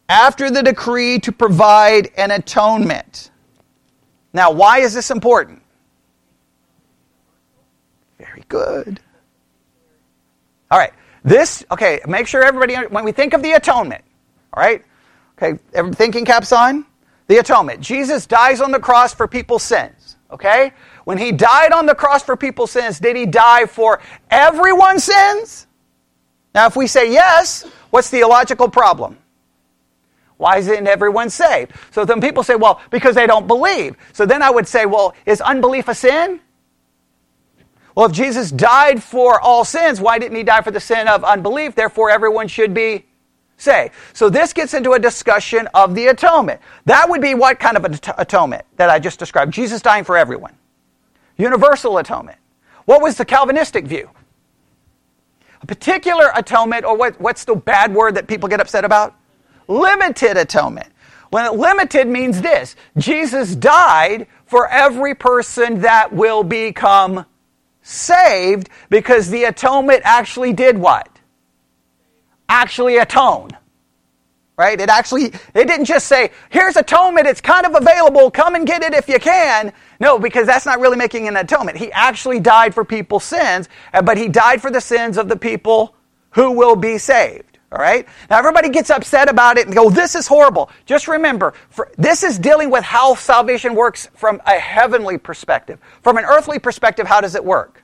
[0.08, 3.30] After the decree to provide an atonement.
[4.32, 5.62] Now, why is this important?
[8.18, 9.00] Very good.
[10.70, 10.92] All right.
[11.24, 14.02] This, okay, make sure everybody, when we think of the atonement,
[14.52, 14.84] all right,
[15.40, 15.58] okay,
[15.92, 16.84] thinking caps on?
[17.28, 17.80] The atonement.
[17.80, 20.72] Jesus dies on the cross for people's sins, okay?
[21.04, 25.66] When he died on the cross for people's sins, did he die for everyone's sins?
[26.54, 29.18] Now, if we say yes, what's the illogical problem?
[30.36, 31.72] Why isn't everyone saved?
[31.92, 33.96] So then people say, well, because they don't believe.
[34.12, 36.40] So then I would say, well, is unbelief a sin?
[37.94, 41.24] Well, if Jesus died for all sins, why didn't he die for the sin of
[41.24, 41.74] unbelief?
[41.74, 43.06] Therefore, everyone should be
[43.56, 43.94] saved.
[44.12, 46.60] So this gets into a discussion of the atonement.
[46.86, 49.52] That would be what kind of an atonement that I just described?
[49.52, 50.56] Jesus dying for everyone.
[51.36, 52.38] Universal atonement.
[52.84, 54.10] What was the Calvinistic view?
[55.60, 59.14] A particular atonement, or what, what's the bad word that people get upset about?
[59.68, 60.88] Limited atonement.
[61.30, 67.24] When limited means this Jesus died for every person that will become
[67.82, 71.08] saved because the atonement actually did what?
[72.48, 73.50] Actually atone.
[74.56, 74.80] Right?
[74.80, 78.82] It actually, it didn't just say, here's atonement, it's kind of available, come and get
[78.82, 79.72] it if you can.
[79.98, 81.78] No, because that's not really making an atonement.
[81.78, 83.68] He actually died for people's sins,
[84.04, 85.96] but he died for the sins of the people
[86.30, 87.51] who will be saved.
[87.72, 88.06] All right?
[88.28, 90.70] Now everybody gets upset about it and go, this is horrible.
[90.84, 95.78] Just remember, for, this is dealing with how salvation works from a heavenly perspective.
[96.02, 97.82] From an earthly perspective, how does it work?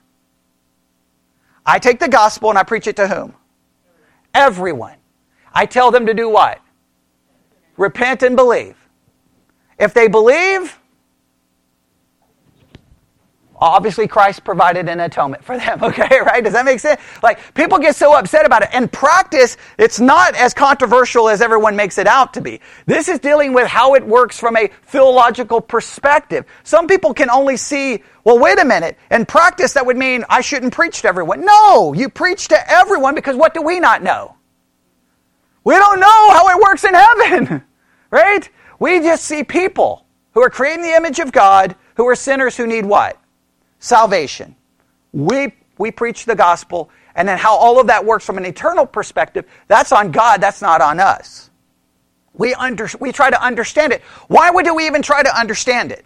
[1.65, 3.33] I take the gospel and I preach it to whom?
[4.33, 4.95] Everyone.
[5.53, 6.61] I tell them to do what?
[7.75, 8.75] Repent and believe.
[9.79, 10.78] If they believe,
[13.61, 16.43] Obviously, Christ provided an atonement for them, okay, right?
[16.43, 17.01] Does that make sense?
[17.21, 18.69] Like, people get so upset about it.
[18.73, 22.61] In practice, it's not as controversial as everyone makes it out to be.
[22.85, 26.45] This is dealing with how it works from a theological perspective.
[26.63, 28.97] Some people can only see, well, wait a minute.
[29.11, 31.45] In practice, that would mean I shouldn't preach to everyone.
[31.45, 34.35] No, you preach to everyone because what do we not know?
[35.65, 37.63] We don't know how it works in heaven,
[38.11, 38.49] right?
[38.79, 42.65] We just see people who are creating the image of God, who are sinners who
[42.65, 43.18] need what?
[43.79, 44.55] Salvation.
[45.11, 48.85] We, we preach the gospel, and then how all of that works from an eternal
[48.85, 51.49] perspective, that's on God, that's not on us.
[52.33, 54.01] We, under, we try to understand it.
[54.27, 56.05] Why would we even try to understand it?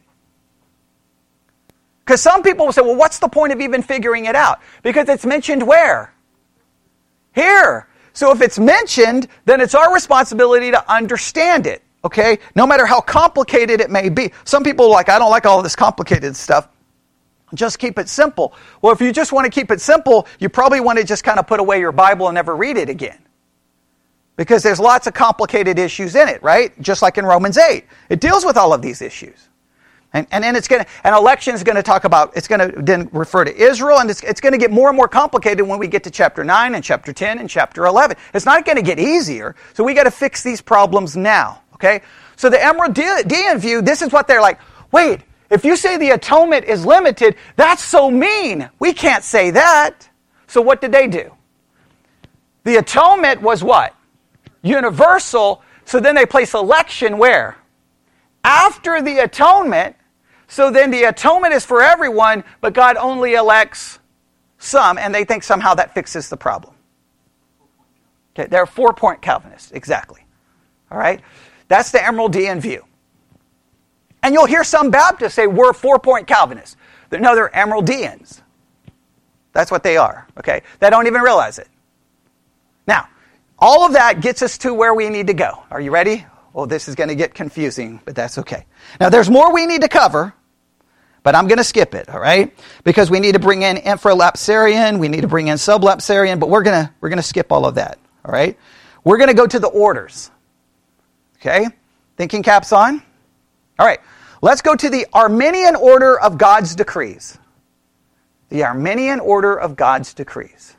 [2.06, 4.60] Because some people will say, well, what's the point of even figuring it out?
[4.82, 6.14] Because it's mentioned where?
[7.34, 7.88] Here.
[8.14, 11.82] So if it's mentioned, then it's our responsibility to understand it.
[12.04, 12.40] Okay?
[12.56, 14.32] No matter how complicated it may be.
[14.44, 16.68] Some people like, I don't like all this complicated stuff
[17.54, 18.54] just keep it simple.
[18.82, 21.40] Well, if you just want to keep it simple, you probably want to just kind
[21.40, 23.20] of put away your Bible and never read it again.
[24.36, 26.80] Because there's lots of complicated issues in it, right?
[26.82, 27.86] Just like in Romans 8.
[28.10, 29.50] It deals with all of these issues.
[30.14, 32.72] And, and then it's going to, an election is going to talk about, it's going
[32.72, 35.68] to then refer to Israel, and it's, it's going to get more and more complicated
[35.68, 38.16] when we get to chapter 9 and chapter 10 and chapter 11.
[38.34, 42.02] It's not going to get easier, so we got to fix these problems now, okay?
[42.36, 44.60] So the Amyraldian view, this is what they're like,
[44.92, 45.22] wait,
[45.54, 48.70] if you say the atonement is limited, that's so mean.
[48.80, 50.10] We can't say that.
[50.48, 51.32] So what did they do?
[52.64, 53.96] The atonement was what?
[54.64, 55.62] Universal.
[55.86, 57.58] So then they place election where?
[58.44, 59.96] After the atonement.
[60.48, 64.00] So then the atonement is for everyone, but God only elects
[64.58, 66.74] some, and they think somehow that fixes the problem.
[68.34, 70.22] Okay, they're four point Calvinists, exactly.
[70.90, 71.22] All right?
[71.68, 72.86] That's the Amyraldian view.
[74.24, 76.78] And you'll hear some Baptists say, we're four point Calvinists.
[77.12, 78.42] No, they're Amyraldians.
[79.52, 80.64] That's what they are, okay?
[80.80, 81.68] They don't even realize it.
[82.88, 83.08] Now,
[83.60, 85.64] all of that gets us to where we need to go.
[85.70, 86.26] Are you ready?
[86.54, 88.66] Well, this is going to get confusing, but that's okay.
[89.00, 90.34] Now, there's more we need to cover,
[91.22, 92.56] but I'm going to skip it, all right?
[92.84, 96.64] Because we need to bring in infralapsarian, we need to bring in sublapsarian, but we're
[96.64, 98.58] going to we're going to skip all of that, all right?
[99.04, 100.32] We're going to go to the orders.
[101.38, 101.68] Okay?
[102.18, 103.04] Thinking caps on?
[103.78, 104.00] All right.
[104.44, 107.38] Let's go to the Arminian order of God's decrees.
[108.50, 110.76] The Arminian order of God's decrees.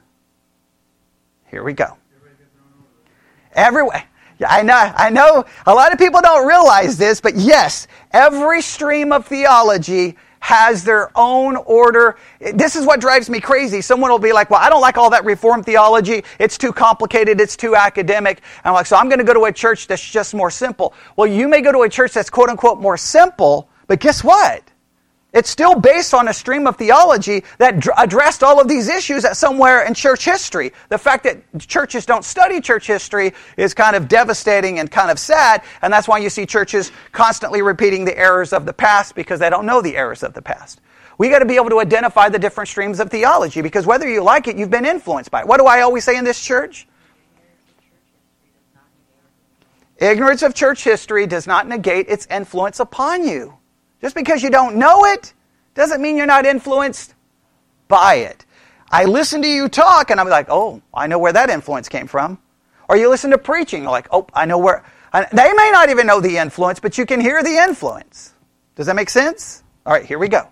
[1.46, 1.96] Here we go.
[3.55, 4.05] Everywhere.
[4.38, 8.61] Yeah, I know, I know a lot of people don't realize this, but yes, every
[8.61, 12.18] stream of theology has their own order.
[12.38, 13.80] This is what drives me crazy.
[13.80, 16.22] Someone will be like, well, I don't like all that Reformed theology.
[16.38, 17.40] It's too complicated.
[17.40, 18.42] It's too academic.
[18.62, 20.92] And I'm like, so I'm going to go to a church that's just more simple.
[21.16, 24.62] Well, you may go to a church that's quote unquote more simple, but guess what?
[25.35, 29.37] It's still based on a stream of theology that addressed all of these issues at
[29.37, 30.73] somewhere in church history.
[30.90, 35.18] The fact that churches don't study church history is kind of devastating and kind of
[35.18, 39.40] sad, and that's why you see churches constantly repeating the errors of the past because
[39.40, 40.81] they don't know the errors of the past.
[41.18, 44.23] We got to be able to identify the different streams of theology because whether you
[44.23, 45.49] like it, you've been influenced by it.
[45.49, 46.87] What do I always say in this church?
[49.99, 53.59] Ignorance of church history does not negate its influence upon you.
[54.00, 55.33] Just because you don't know it
[55.74, 57.14] doesn't mean you're not influenced
[57.88, 58.44] by it.
[58.90, 62.07] I listen to you talk and I'm like, oh, I know where that influence came
[62.07, 62.38] from.
[62.88, 64.85] Or you listen to preaching, like, oh, I know where.
[65.12, 68.35] They may not even know the influence, but you can hear the influence.
[68.76, 69.62] Does that make sense?
[69.87, 70.48] All right, here we go.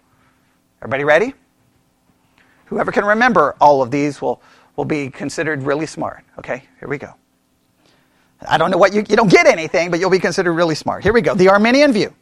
[0.80, 1.34] Everybody ready?
[2.66, 4.40] Whoever can remember all of these will,
[4.76, 6.24] will be considered really smart.
[6.38, 7.14] Okay, here we go.
[8.48, 11.02] I don't know what you, you don't get anything, but you'll be considered really smart.
[11.02, 11.34] Here we go.
[11.34, 12.14] The Arminian view.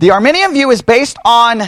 [0.00, 1.60] The Arminian view is based on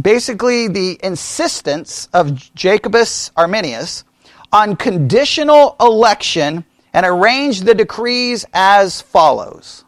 [0.00, 4.04] basically the insistence of Jacobus Arminius
[4.50, 9.84] on conditional election and arrange the decrees as follows.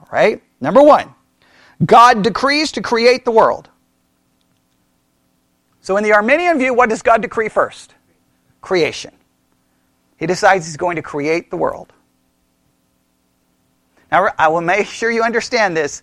[0.00, 0.42] All right?
[0.62, 1.14] Number one,
[1.84, 3.68] God decrees to create the world.
[5.82, 7.94] So, in the Arminian view, what does God decree first?
[8.62, 9.12] Creation.
[10.16, 11.92] He decides he's going to create the world.
[14.10, 16.02] Now, I will make sure you understand this.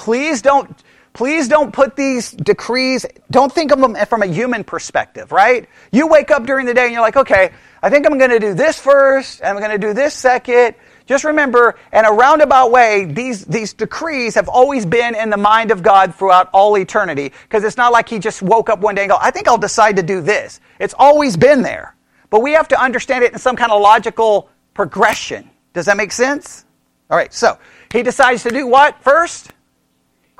[0.00, 0.82] Please don't,
[1.12, 5.68] please don't put these decrees, don't think of them from a human perspective, right?
[5.92, 8.38] You wake up during the day and you're like, okay, I think I'm going to
[8.40, 10.74] do this first, and I'm going to do this second.
[11.04, 15.70] Just remember, in a roundabout way, these, these decrees have always been in the mind
[15.70, 17.30] of God throughout all eternity.
[17.42, 19.58] Because it's not like He just woke up one day and go, I think I'll
[19.58, 20.60] decide to do this.
[20.78, 21.94] It's always been there.
[22.30, 25.50] But we have to understand it in some kind of logical progression.
[25.74, 26.64] Does that make sense?
[27.10, 27.58] All right, so
[27.92, 29.52] He decides to do what first?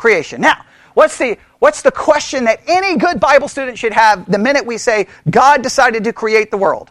[0.00, 0.40] Creation.
[0.40, 4.64] Now, what's the, what's the question that any good Bible student should have the minute
[4.64, 6.90] we say God decided to create the world?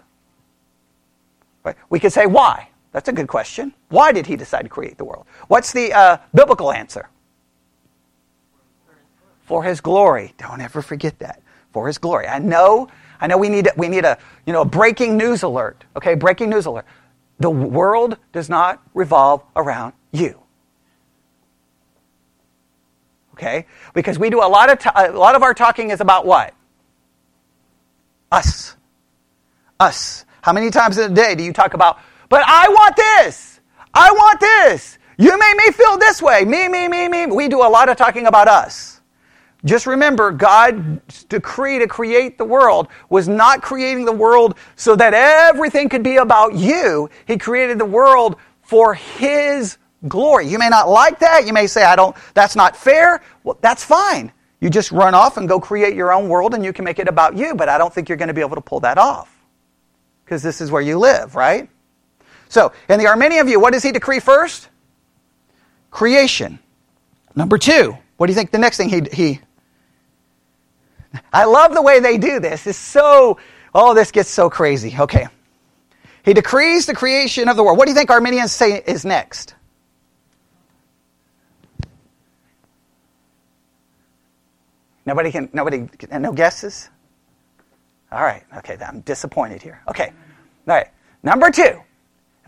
[1.89, 2.69] We could say, why?
[2.91, 3.73] That's a good question.
[3.89, 5.25] Why did he decide to create the world?
[5.47, 7.09] What's the uh, biblical answer?
[9.43, 10.33] For his glory.
[10.37, 11.41] Don't ever forget that.
[11.73, 12.27] For his glory.
[12.27, 12.87] I know,
[13.19, 15.83] I know we need, we need a, you know, a breaking news alert.
[15.95, 16.85] Okay, breaking news alert.
[17.39, 20.39] The world does not revolve around you
[23.39, 23.65] okay?
[23.93, 26.53] Because we do a lot of, a lot of our talking is about what?
[28.31, 28.75] Us.
[29.79, 30.25] Us.
[30.41, 33.61] How many times in a day do you talk about, but I want this.
[33.93, 34.97] I want this.
[35.17, 36.45] You made me feel this way.
[36.45, 37.25] Me, me, me, me.
[37.27, 39.01] We do a lot of talking about us.
[39.65, 45.13] Just remember, God's decree to create the world was not creating the world so that
[45.13, 47.09] everything could be about you.
[47.25, 50.47] He created the world for His glory.
[50.47, 51.45] You may not like that.
[51.45, 53.21] You may say, I don't, that's not fair.
[53.43, 54.31] Well, that's fine.
[54.59, 57.07] You just run off and go create your own world and you can make it
[57.07, 59.33] about you, but I don't think you're going to be able to pull that off.
[60.25, 61.69] Because this is where you live, right?
[62.49, 64.69] So, in the Arminian view, what does he decree first?
[65.91, 66.59] Creation.
[67.35, 69.41] Number two, what do you think the next thing he, he
[71.31, 72.67] I love the way they do this.
[72.67, 73.39] It's so,
[73.73, 74.95] oh, this gets so crazy.
[74.99, 75.27] Okay.
[76.23, 77.77] He decrees the creation of the world.
[77.77, 79.55] What do you think Arminians say is next?
[85.09, 86.87] Nobody can, nobody, no guesses?
[88.11, 89.81] All right, okay, I'm disappointed here.
[89.87, 90.13] Okay,
[90.67, 90.85] all right.
[91.23, 91.81] Number two,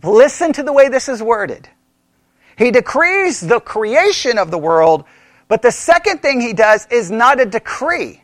[0.03, 1.67] listen to the way this is worded.
[2.59, 5.05] He decrees the creation of the world,
[5.47, 8.21] but the second thing he does is not a decree,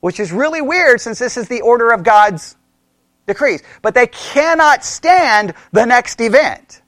[0.00, 2.56] which is really weird since this is the order of God's
[3.28, 3.62] decrees.
[3.82, 6.82] But they cannot stand the next event.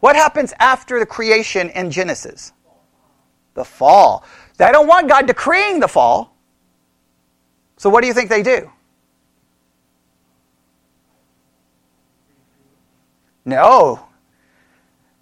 [0.00, 2.54] What happens after the creation in Genesis?
[3.52, 4.24] The fall.
[4.56, 6.36] They don't want God decreeing the fall.
[7.76, 8.70] So what do you think they do?
[13.44, 14.06] No.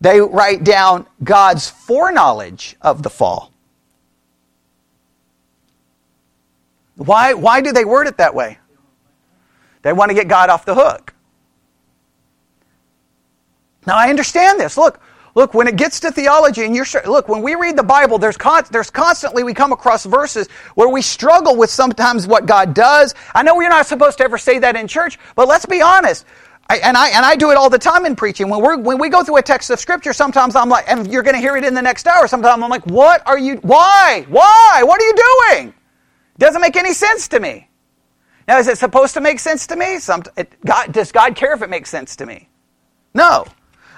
[0.01, 3.53] They write down God's foreknowledge of the fall.
[6.97, 8.59] Why, why do they word it that way?
[9.83, 11.15] They want to get God off the hook.
[13.87, 14.77] Now I understand this.
[14.77, 15.01] Look,
[15.35, 18.37] look, when it gets to theology and you're look, when we read the Bible, there's
[18.37, 23.15] con- there's constantly we come across verses where we struggle with sometimes what God does.
[23.35, 26.27] I know we're not supposed to ever say that in church, but let's be honest.
[26.69, 28.49] I, and I and I do it all the time in preaching.
[28.49, 31.23] When we when we go through a text of scripture, sometimes I'm like, and you're
[31.23, 32.27] going to hear it in the next hour.
[32.27, 33.57] Sometimes I'm like, what are you?
[33.57, 34.25] Why?
[34.29, 34.83] Why?
[34.85, 35.15] What are you
[35.51, 35.75] doing?
[36.39, 37.69] Doesn't make any sense to me.
[38.49, 39.99] Now, is it supposed to make sense to me?
[39.99, 42.49] Some, it, God, does God care if it makes sense to me?
[43.15, 43.47] No.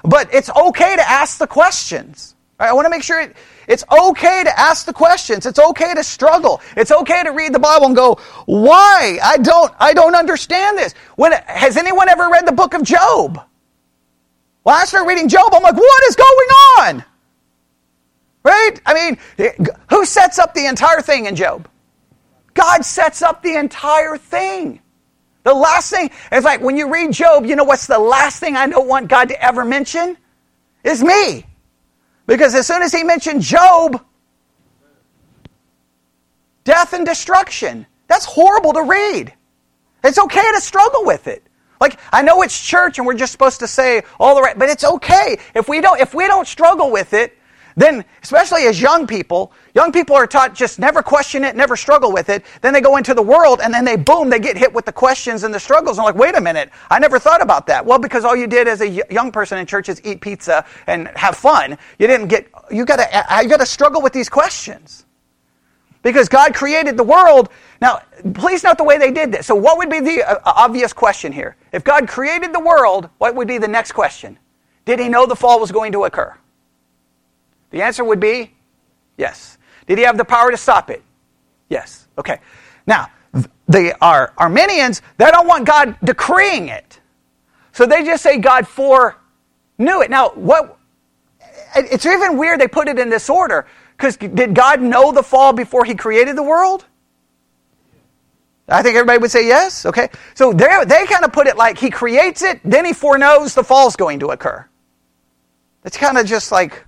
[0.04, 2.34] But it's okay to ask the questions.
[2.60, 2.68] Right?
[2.68, 3.34] I want to make sure it,
[3.66, 5.46] it's okay to ask the questions.
[5.46, 6.60] It's okay to struggle.
[6.76, 9.18] It's okay to read the Bible and go, why?
[9.22, 10.92] I don't, I don't understand this.
[11.16, 13.40] When, has anyone ever read the book of Job?
[14.62, 16.48] Well, I start reading Job, I'm like, what is going
[16.78, 17.04] on?
[18.44, 18.80] Right?
[18.84, 19.56] I mean,
[19.90, 21.66] who sets up the entire thing in Job?
[22.52, 24.80] God sets up the entire thing.
[25.44, 28.56] The last thing, it's like when you read Job, you know what's the last thing
[28.56, 30.16] I don't want God to ever mention?
[30.82, 31.46] Is me.
[32.26, 34.02] Because as soon as he mentioned Job,
[36.64, 37.86] death and destruction.
[38.08, 39.32] That's horrible to read.
[40.02, 41.46] It's okay to struggle with it.
[41.80, 44.68] Like I know it's church and we're just supposed to say all the right, but
[44.68, 47.36] it's okay if we don't if we don't struggle with it
[47.76, 52.12] then, especially as young people, young people are taught just never question it, never struggle
[52.12, 52.44] with it.
[52.60, 54.92] Then they go into the world and then they boom, they get hit with the
[54.92, 55.98] questions and the struggles.
[55.98, 57.84] And like, wait a minute, I never thought about that.
[57.84, 61.08] Well, because all you did as a young person in church is eat pizza and
[61.16, 61.76] have fun.
[61.98, 65.04] You didn't get, you gotta, you gotta struggle with these questions.
[66.02, 67.48] Because God created the world.
[67.80, 68.02] Now,
[68.34, 69.46] please note the way they did this.
[69.46, 71.56] So, what would be the uh, obvious question here?
[71.72, 74.38] If God created the world, what would be the next question?
[74.84, 76.36] Did he know the fall was going to occur?
[77.74, 78.52] The answer would be
[79.18, 79.58] yes.
[79.88, 81.02] Did he have the power to stop it?
[81.68, 82.06] Yes.
[82.16, 82.38] Okay.
[82.86, 83.08] Now,
[83.66, 87.00] the our Arminians, they don't want God decreeing it.
[87.72, 90.08] So they just say God foreknew it.
[90.08, 90.78] Now, what
[91.74, 93.66] it's even weird they put it in this order
[93.96, 96.84] because did God know the fall before he created the world?
[98.68, 99.84] I think everybody would say yes.
[99.84, 100.10] Okay.
[100.34, 103.96] So they kind of put it like he creates it, then he foreknows the fall's
[103.96, 104.64] going to occur.
[105.84, 106.86] It's kind of just like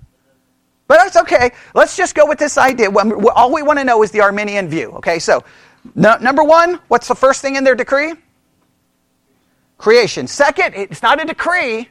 [0.89, 1.51] but that's okay.
[1.74, 2.91] Let's just go with this idea.
[3.34, 4.93] All we want to know is the Arminian view.
[4.93, 5.45] Okay, so
[5.95, 8.14] no, number one, what's the first thing in their decree?
[9.78, 10.26] Creation.
[10.26, 11.89] Second, it's not a decree,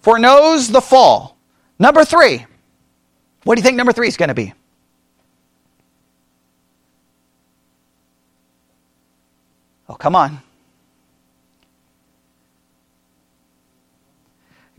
[0.00, 1.36] foreknows the fall.
[1.78, 2.46] Number three,
[3.44, 4.52] what do you think number three is going to be?
[9.88, 10.40] Oh, come on.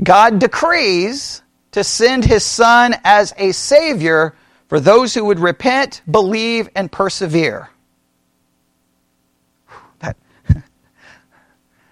[0.01, 1.41] God decrees
[1.71, 4.35] to send his son as a savior
[4.67, 7.69] for those who would repent, believe, and persevere.
[9.99, 10.15] That,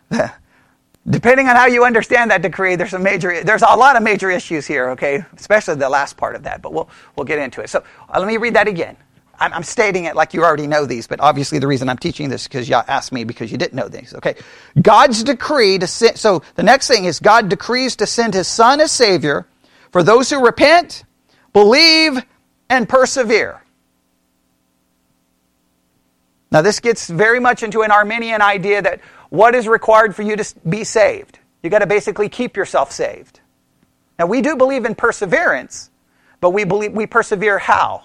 [0.10, 0.40] that,
[1.10, 4.30] depending on how you understand that decree, there's a major, there's a lot of major
[4.30, 5.24] issues here, okay?
[5.36, 7.70] Especially the last part of that, but we'll, we'll get into it.
[7.70, 8.98] So uh, let me read that again.
[9.40, 12.30] I'm, I'm, stating it like you already know these, but obviously the reason I'm teaching
[12.30, 14.14] this is because you asked me because you didn't know these.
[14.16, 14.36] Okay,
[14.82, 16.18] God's decree to send.
[16.18, 19.46] So the next thing is God decrees to send His Son as Savior
[19.92, 21.04] for those who repent,
[21.54, 22.24] believe,
[22.70, 23.62] and persevere.
[26.52, 30.36] Now, this gets very much into an Arminian idea that what is required for you
[30.38, 31.40] to be saved?
[31.62, 33.42] You've got to basically keep yourself saved.
[34.18, 35.92] Now, we do believe in perseverance,
[36.40, 38.04] but we believe we persevere how?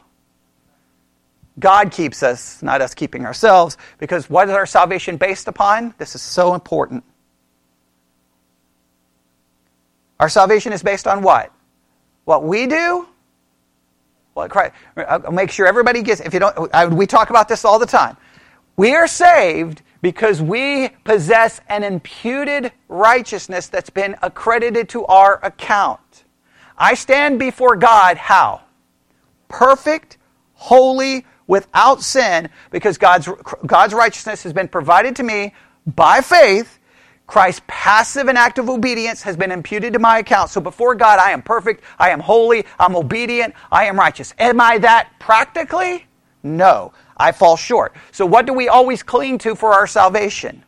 [1.58, 5.94] God keeps us, not us keeping ourselves, because what is our salvation based upon?
[5.98, 7.04] This is so important.
[10.18, 11.52] Our salvation is based on what?
[12.24, 13.08] What we do,
[14.34, 16.20] well, Christ, I'll make sure everybody gets.
[16.20, 18.16] If you don't, I, we talk about this all the time.
[18.76, 26.24] We are saved because we possess an imputed righteousness that's been accredited to our account.
[26.78, 28.62] I stand before God how?
[29.48, 30.16] Perfect,
[30.54, 33.28] holy, without sin, because God's,
[33.66, 35.54] God's righteousness has been provided to me
[35.86, 36.78] by faith
[37.32, 40.50] Christ's passive and active obedience has been imputed to my account.
[40.50, 44.34] So before God, I am perfect, I am holy, I'm obedient, I am righteous.
[44.38, 46.04] Am I that practically?
[46.42, 47.96] No, I fall short.
[48.10, 50.62] So what do we always cling to for our salvation?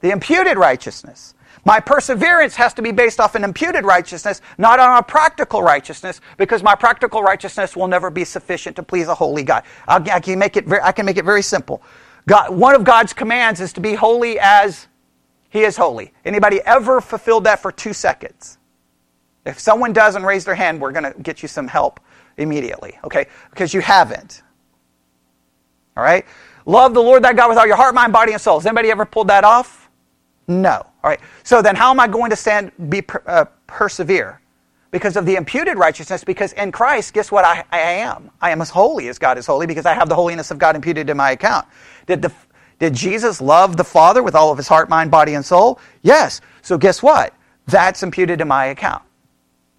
[0.00, 1.34] The imputed righteousness.
[1.66, 6.22] My perseverance has to be based off an imputed righteousness, not on a practical righteousness,
[6.38, 9.64] because my practical righteousness will never be sufficient to please a holy God.
[9.86, 11.82] I can make it very, I can make it very simple.
[12.26, 14.88] God, one of God's commands is to be holy as
[15.52, 16.14] he is holy.
[16.24, 18.56] Anybody ever fulfilled that for two seconds?
[19.44, 22.00] If someone doesn't raise their hand, we're going to get you some help
[22.38, 23.26] immediately, okay?
[23.50, 24.42] Because you haven't.
[25.94, 26.24] All right?
[26.64, 28.58] Love the Lord thy God with all your heart, mind, body, and soul.
[28.58, 29.90] Has anybody ever pulled that off?
[30.48, 30.70] No.
[30.70, 31.20] All right.
[31.42, 34.40] So then how am I going to stand, be, uh, persevere?
[34.90, 38.30] Because of the imputed righteousness, because in Christ, guess what I, I am?
[38.40, 40.76] I am as holy as God is holy because I have the holiness of God
[40.76, 41.66] imputed in my account.
[42.06, 42.32] Did, the,
[42.82, 45.78] did Jesus love the Father with all of his heart, mind, body, and soul?
[46.02, 46.40] Yes.
[46.62, 47.32] So guess what?
[47.68, 49.04] That's imputed to my account.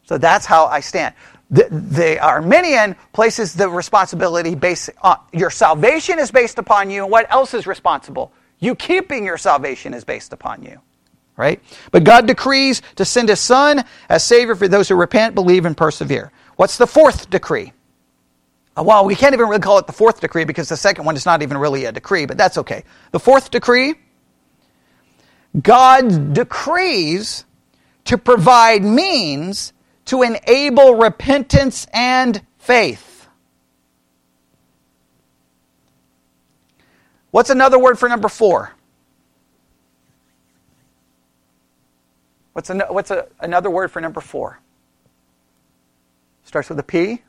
[0.05, 1.13] So that's how I stand.
[1.51, 7.11] The, the Arminian places the responsibility based on your salvation is based upon you, and
[7.11, 8.31] what else is responsible?
[8.59, 10.79] You keeping your salvation is based upon you.
[11.35, 11.61] Right?
[11.91, 15.75] But God decrees to send his son as Savior for those who repent, believe, and
[15.75, 16.31] persevere.
[16.55, 17.73] What's the fourth decree?
[18.75, 21.15] Uh, well, we can't even really call it the fourth decree because the second one
[21.15, 22.83] is not even really a decree, but that's okay.
[23.11, 23.95] The fourth decree
[25.61, 27.45] God decrees
[28.05, 29.73] to provide means
[30.05, 33.27] to enable repentance and faith.
[37.31, 38.73] What's another word for number four?
[42.53, 44.59] What's, an, what's a, another word for number four?
[46.43, 47.21] Starts with a P.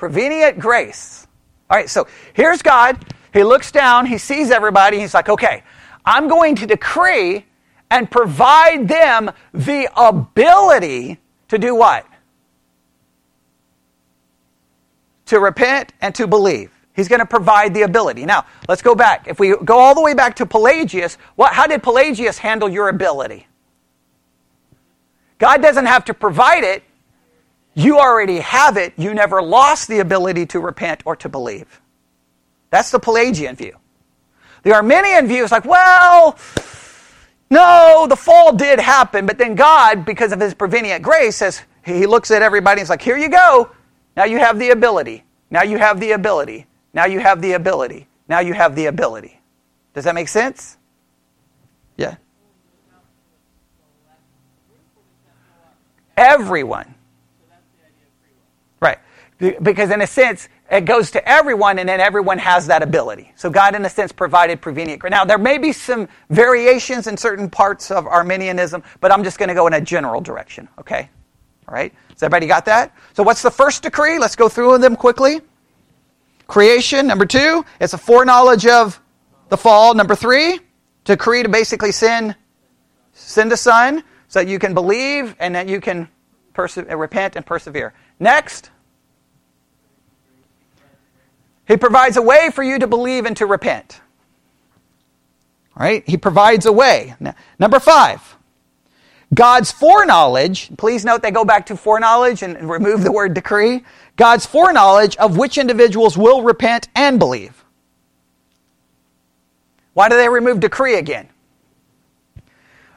[0.00, 1.26] Prevenient grace.
[1.68, 3.04] All right, so here's God.
[3.34, 5.62] He looks down, he sees everybody, he's like, okay,
[6.06, 7.44] I'm going to decree
[7.90, 12.06] and provide them the ability to do what?
[15.26, 16.72] To repent and to believe.
[16.94, 18.24] He's going to provide the ability.
[18.24, 19.28] Now, let's go back.
[19.28, 22.88] If we go all the way back to Pelagius, what, how did Pelagius handle your
[22.88, 23.48] ability?
[25.36, 26.84] God doesn't have to provide it.
[27.80, 28.92] You already have it.
[28.98, 31.80] You never lost the ability to repent or to believe.
[32.68, 33.74] That's the Pelagian view.
[34.64, 36.38] The Arminian view is like, well,
[37.48, 42.04] no, the fall did happen, but then God, because of his prevenient grace, says, he
[42.04, 43.70] looks at everybody and is like, here you go.
[44.14, 45.24] Now you have the ability.
[45.50, 46.66] Now you have the ability.
[46.92, 48.08] Now you have the ability.
[48.28, 49.40] Now you have the ability.
[49.94, 50.76] Does that make sense?
[51.96, 52.16] Yeah.
[56.18, 56.94] Everyone.
[59.40, 63.32] Because in a sense, it goes to everyone, and then everyone has that ability.
[63.36, 65.00] So God, in a sense, provided prevenient.
[65.00, 69.38] Grace now, there may be some variations in certain parts of Arminianism, but I'm just
[69.38, 70.68] going to go in a general direction.
[70.78, 71.08] Okay?
[71.66, 71.92] All right?
[72.10, 72.94] Has everybody got that?
[73.14, 74.18] So, what's the first decree?
[74.18, 75.40] Let's go through them quickly.
[76.46, 77.06] Creation.
[77.06, 79.00] Number two, it's a foreknowledge of
[79.48, 79.94] the fall.
[79.94, 80.60] Number three,
[81.04, 82.34] decree to basically sin,
[83.12, 86.08] send a son so that you can believe and that you can
[86.52, 87.94] perse- repent and persevere.
[88.18, 88.70] Next,
[91.70, 94.00] he provides a way for you to believe and to repent.
[95.76, 96.02] All right?
[96.06, 97.14] He provides a way.
[97.20, 98.36] Now, number five,
[99.32, 100.76] God's foreknowledge.
[100.76, 103.84] Please note they go back to foreknowledge and remove the word decree.
[104.16, 107.64] God's foreknowledge of which individuals will repent and believe.
[109.94, 111.28] Why do they remove decree again?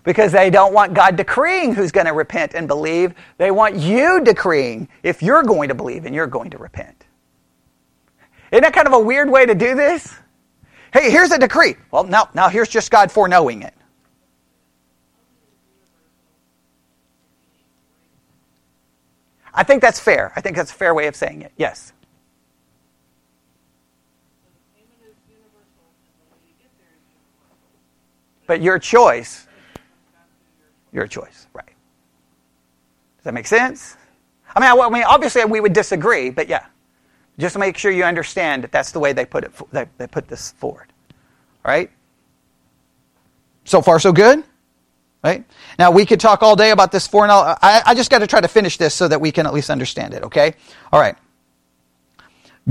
[0.04, 3.14] Because they don't want God decreeing who's going to repent and believe.
[3.38, 7.03] They want you decreeing if you're going to believe and you're going to repent.
[8.54, 10.14] Isn't that kind of a weird way to do this?
[10.94, 11.76] Hey, here's a decree.
[11.90, 13.74] Well, now, now here's just God foreknowing it.
[19.56, 20.32] I think that's fair.
[20.36, 21.52] I think that's a fair way of saying it.
[21.58, 21.94] Yes.
[28.46, 29.48] But your choice,
[30.92, 31.66] your choice, right.
[33.18, 33.98] Does that make sense?
[34.56, 36.68] I mean, I mean, obviously we would disagree, but yeah.
[37.40, 39.52] Just make sure you understand that that's the way they put it.
[39.72, 40.88] They, they put this forward.
[41.66, 41.90] All right.
[43.66, 44.44] So far, so good.
[45.24, 45.46] Right.
[45.80, 47.58] Now we could talk all day about this foreknowledge.
[47.62, 49.70] I, I just got to try to finish this so that we can at least
[49.70, 50.24] understand it.
[50.24, 50.54] Okay.
[50.92, 51.16] All right.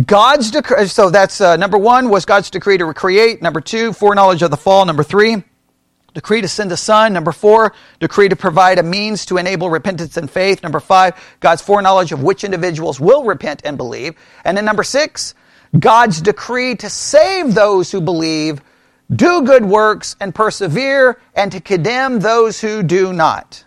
[0.06, 0.86] God's decree.
[0.86, 3.42] So that's uh, number one was God's decree to recreate.
[3.42, 4.84] Number two, foreknowledge of the fall.
[4.84, 5.42] Number three,
[6.14, 7.12] decree to send a son.
[7.12, 10.62] Number four, decree to provide a means to enable repentance and faith.
[10.62, 14.14] Number five, God's foreknowledge of which individuals will repent and believe.
[14.44, 15.34] And then number six,
[15.78, 18.60] God's decree to save those who believe,
[19.14, 23.64] do good works, and persevere, and to condemn those who do not.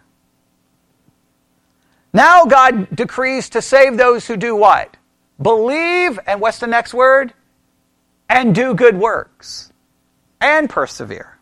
[2.13, 4.95] Now God decrees to save those who do what?
[5.41, 7.33] Believe, and what's the next word?
[8.29, 9.71] And do good works.
[10.39, 11.34] And persevere.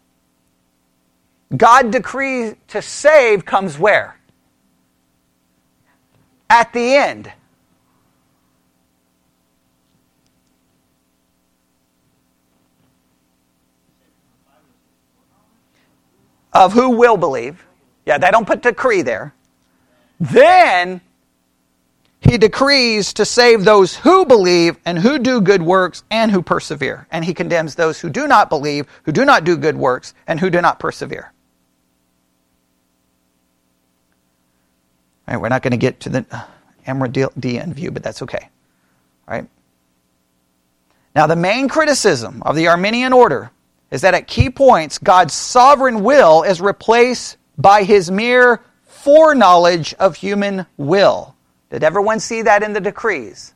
[1.56, 4.20] God decrees to save comes where?
[6.50, 7.32] At the end.
[16.54, 17.66] Of who will believe.
[18.06, 19.34] Yeah, they don't put decree there.
[20.20, 21.02] Then
[22.34, 27.06] he decrees to save those who believe and who do good works and who persevere.
[27.12, 30.40] And he condemns those who do not believe, who do not do good works, and
[30.40, 31.32] who do not persevere.
[35.28, 36.44] All right, we're not going to get to the uh,
[36.88, 38.50] Amyraldian view, but that's okay.
[39.28, 39.48] All right.
[41.16, 43.52] Now, the main criticism of the Arminian order
[43.92, 50.16] is that at key points, God's sovereign will is replaced by his mere foreknowledge of
[50.16, 51.34] human will.
[51.74, 53.52] Did everyone see that in the decrees?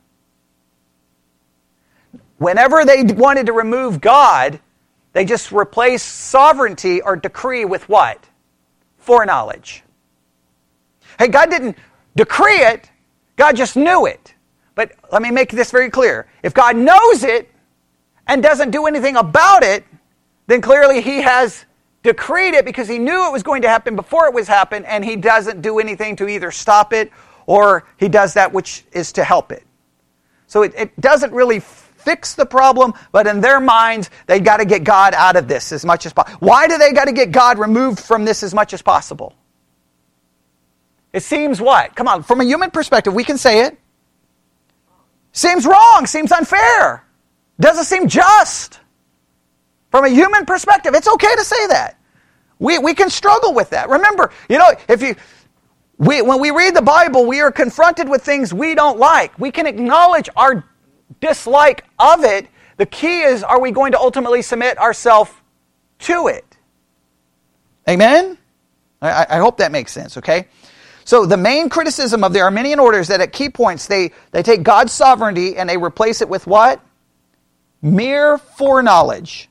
[2.38, 4.58] Whenever they wanted to remove God,
[5.12, 8.18] they just replaced sovereignty or decree with what?
[8.96, 9.84] Foreknowledge.
[11.16, 11.78] Hey, God didn't
[12.16, 12.90] decree it,
[13.36, 14.34] God just knew it.
[14.74, 16.28] But let me make this very clear.
[16.42, 17.48] If God knows it
[18.26, 19.84] and doesn't do anything about it,
[20.48, 21.66] then clearly He has
[22.02, 25.04] decreed it because He knew it was going to happen before it was happened, and
[25.04, 27.12] He doesn't do anything to either stop it
[27.48, 29.64] or He does that which is to help it.
[30.46, 34.66] So it, it doesn't really fix the problem, but in their minds, they got to
[34.66, 36.38] get God out of this as much as possible.
[36.46, 39.34] Why do they got to get God removed from this as much as possible?
[41.12, 41.96] It seems what?
[41.96, 43.78] Come on, from a human perspective, we can say it.
[45.32, 47.02] Seems wrong, seems unfair,
[47.58, 48.78] doesn't seem just.
[49.90, 51.98] From a human perspective, it's okay to say that.
[52.58, 53.88] We, we can struggle with that.
[53.88, 55.14] Remember, you know, if you,
[55.98, 59.36] we, when we read the Bible, we are confronted with things we don't like.
[59.38, 60.64] We can acknowledge our
[61.20, 62.46] dislike of it.
[62.76, 65.32] The key is, are we going to ultimately submit ourselves
[66.00, 66.56] to it?
[67.88, 68.38] Amen?
[69.02, 70.46] I, I hope that makes sense, okay?
[71.04, 74.42] So the main criticism of the Arminian order is that at key points they, they
[74.42, 76.80] take God's sovereignty and they replace it with what?
[77.82, 79.48] Mere foreknowledge.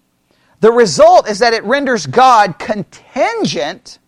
[0.60, 4.00] The result is that it renders God contingent.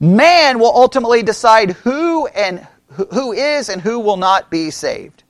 [0.00, 2.66] Man will ultimately decide who and
[3.12, 5.24] who is and who will not be saved.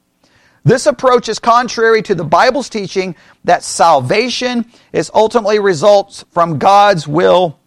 [0.64, 7.08] This approach is contrary to the Bible's teaching that salvation is ultimately results from God's
[7.08, 7.58] will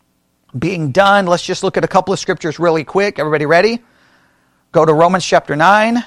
[0.58, 1.26] being done.
[1.26, 3.18] Let's just look at a couple of scriptures really quick.
[3.18, 3.80] Everybody ready?
[4.72, 6.04] Go to Romans chapter 9.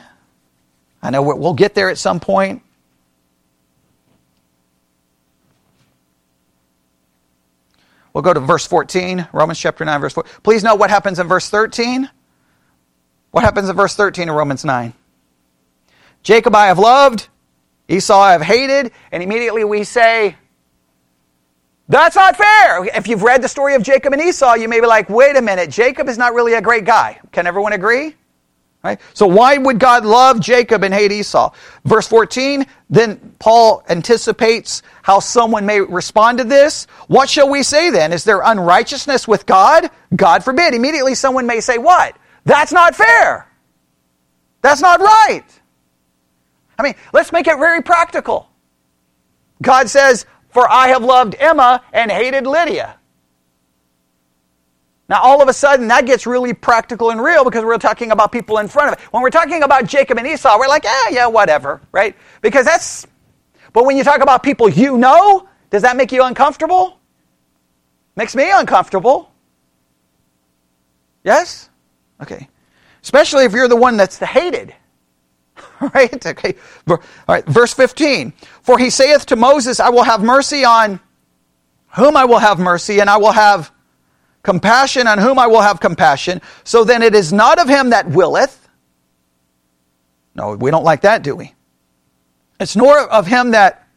[1.02, 2.62] I know we'll get there at some point.
[8.14, 10.24] We'll go to verse 14, Romans chapter 9, verse 4.
[10.44, 12.08] Please note what happens in verse 13.
[13.32, 14.94] What happens in verse 13 of Romans 9?
[16.22, 17.28] Jacob I have loved,
[17.88, 20.36] Esau I have hated, and immediately we say,
[21.88, 22.84] that's not fair.
[22.84, 25.42] If you've read the story of Jacob and Esau, you may be like, wait a
[25.42, 27.20] minute, Jacob is not really a great guy.
[27.32, 28.14] Can everyone agree?
[28.84, 29.00] Right?
[29.14, 31.54] So why would God love Jacob and hate Esau?
[31.86, 36.86] Verse 14, then Paul anticipates how someone may respond to this.
[37.08, 38.12] What shall we say then?
[38.12, 39.90] Is there unrighteousness with God?
[40.14, 40.74] God forbid.
[40.74, 42.14] Immediately someone may say, what?
[42.44, 43.50] That's not fair.
[44.60, 45.44] That's not right.
[46.78, 48.50] I mean, let's make it very practical.
[49.62, 52.98] God says, for I have loved Emma and hated Lydia.
[55.08, 58.32] Now, all of a sudden, that gets really practical and real because we're talking about
[58.32, 59.04] people in front of it.
[59.12, 62.16] When we're talking about Jacob and Esau, we're like, yeah, yeah, whatever, right?
[62.40, 63.06] Because that's,
[63.74, 66.98] but when you talk about people you know, does that make you uncomfortable?
[68.16, 69.30] Makes me uncomfortable.
[71.22, 71.68] Yes?
[72.22, 72.48] Okay.
[73.02, 74.74] Especially if you're the one that's the hated.
[75.94, 76.24] right?
[76.24, 76.54] Okay.
[76.88, 76.98] All
[77.28, 77.44] right.
[77.46, 78.32] Verse 15.
[78.62, 81.00] For he saith to Moses, I will have mercy on
[81.96, 83.70] whom I will have mercy, and I will have
[84.44, 86.40] compassion on whom I will have compassion.
[86.62, 88.68] So then it is not of him that willeth.
[90.36, 91.52] No, we don't like that, do we?
[92.60, 93.88] It's nor of him that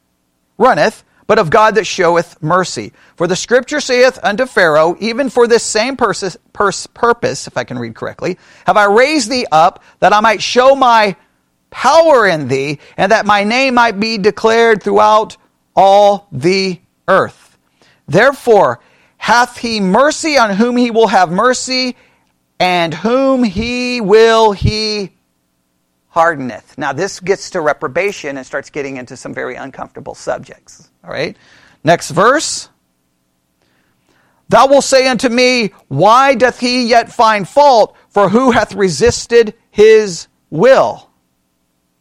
[0.57, 2.93] runneth, but of God that showeth mercy.
[3.15, 7.63] For the scripture saith unto Pharaoh, even for this same pers- pers- purpose, if I
[7.63, 11.15] can read correctly, have I raised thee up that I might show my
[11.69, 15.37] power in thee, and that my name might be declared throughout
[15.75, 17.57] all the earth.
[18.07, 18.79] Therefore,
[19.27, 21.97] hath he mercy on whom he will have mercy,
[22.61, 25.11] and whom he will he
[26.07, 26.77] hardeneth.
[26.77, 30.89] Now, this gets to reprobation and starts getting into some very uncomfortable subjects.
[31.03, 31.35] All right?
[31.83, 32.69] Next verse.
[34.47, 37.97] Thou wilt say unto me, Why doth he yet find fault?
[38.07, 41.06] For who hath resisted his will?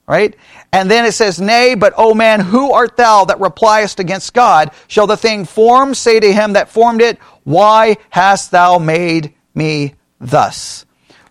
[0.07, 0.37] Right?
[0.73, 4.71] And then it says, Nay, but O man, who art thou that repliest against God?
[4.87, 9.95] Shall the thing formed say to him that formed it, Why hast thou made me
[10.21, 10.87] thus?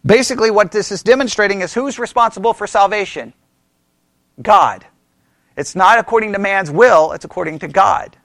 [0.05, 3.33] Basically, what this is demonstrating is who's responsible for salvation?
[4.41, 4.85] God.
[5.57, 8.17] It's not according to man's will, it's according to God.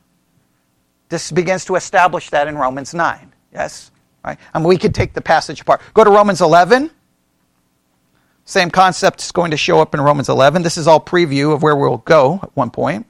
[1.08, 3.32] This begins to establish that in Romans 9.
[3.52, 3.90] Yes?
[4.24, 4.38] Right?
[4.52, 5.80] I mean, we could take the passage apart.
[5.94, 6.90] Go to Romans 11.
[8.50, 10.62] Same concept is going to show up in Romans 11.
[10.64, 13.06] This is all preview of where we'll go at one point.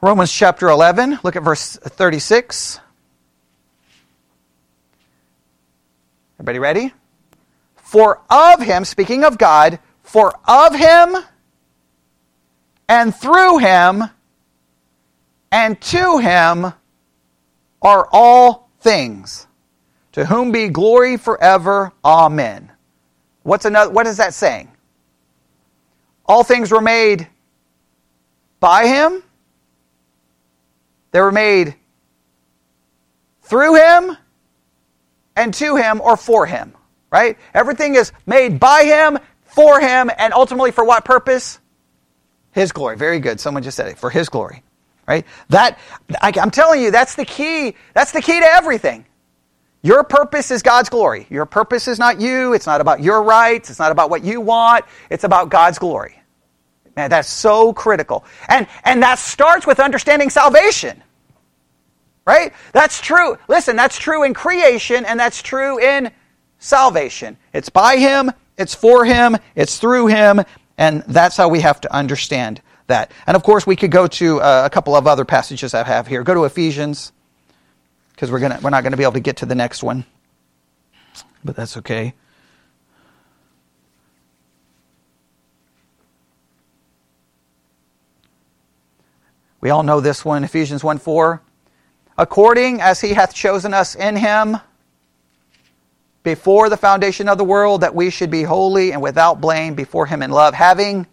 [0.00, 2.80] Romans chapter 11, look at verse 36.
[6.34, 6.92] Everybody ready?
[7.76, 11.16] For of him, speaking of God, for of him
[12.88, 14.02] and through him
[15.52, 16.72] and to him
[17.80, 19.46] are all things.
[20.14, 21.92] To whom be glory forever.
[22.04, 22.70] Amen.
[23.42, 24.70] What's another what is that saying?
[26.26, 27.28] All things were made
[28.60, 29.22] by him.
[31.10, 31.74] They were made
[33.42, 34.16] through him
[35.36, 36.74] and to him or for him,
[37.10, 37.36] right?
[37.52, 41.58] Everything is made by him, for him, and ultimately for what purpose?
[42.52, 42.96] His glory.
[42.96, 43.40] Very good.
[43.40, 43.98] Someone just said it.
[43.98, 44.62] For his glory.
[45.06, 45.26] Right?
[45.50, 45.78] That,
[46.22, 47.74] I, I'm telling you, that's the key.
[47.94, 49.04] That's the key to everything.
[49.84, 51.26] Your purpose is God's glory.
[51.28, 52.54] Your purpose is not you.
[52.54, 53.68] It's not about your rights.
[53.68, 54.86] It's not about what you want.
[55.10, 56.18] It's about God's glory.
[56.96, 58.24] Man, that's so critical.
[58.48, 61.02] And, and that starts with understanding salvation.
[62.26, 62.54] Right?
[62.72, 63.36] That's true.
[63.46, 66.10] Listen, that's true in creation and that's true in
[66.58, 67.36] salvation.
[67.52, 70.40] It's by Him, it's for Him, it's through Him,
[70.78, 73.12] and that's how we have to understand that.
[73.26, 76.06] And of course, we could go to uh, a couple of other passages I have
[76.06, 76.22] here.
[76.22, 77.12] Go to Ephesians,
[78.14, 80.04] because we're, gonna, we're not to be able to get to the next one,
[81.44, 82.14] but that's okay.
[89.60, 91.42] We all know this one, Ephesians 1 4
[92.16, 94.58] according as he hath chosen us in him
[96.22, 100.06] before the foundation of the world, that we should be holy and without blame before
[100.06, 101.06] him in love, having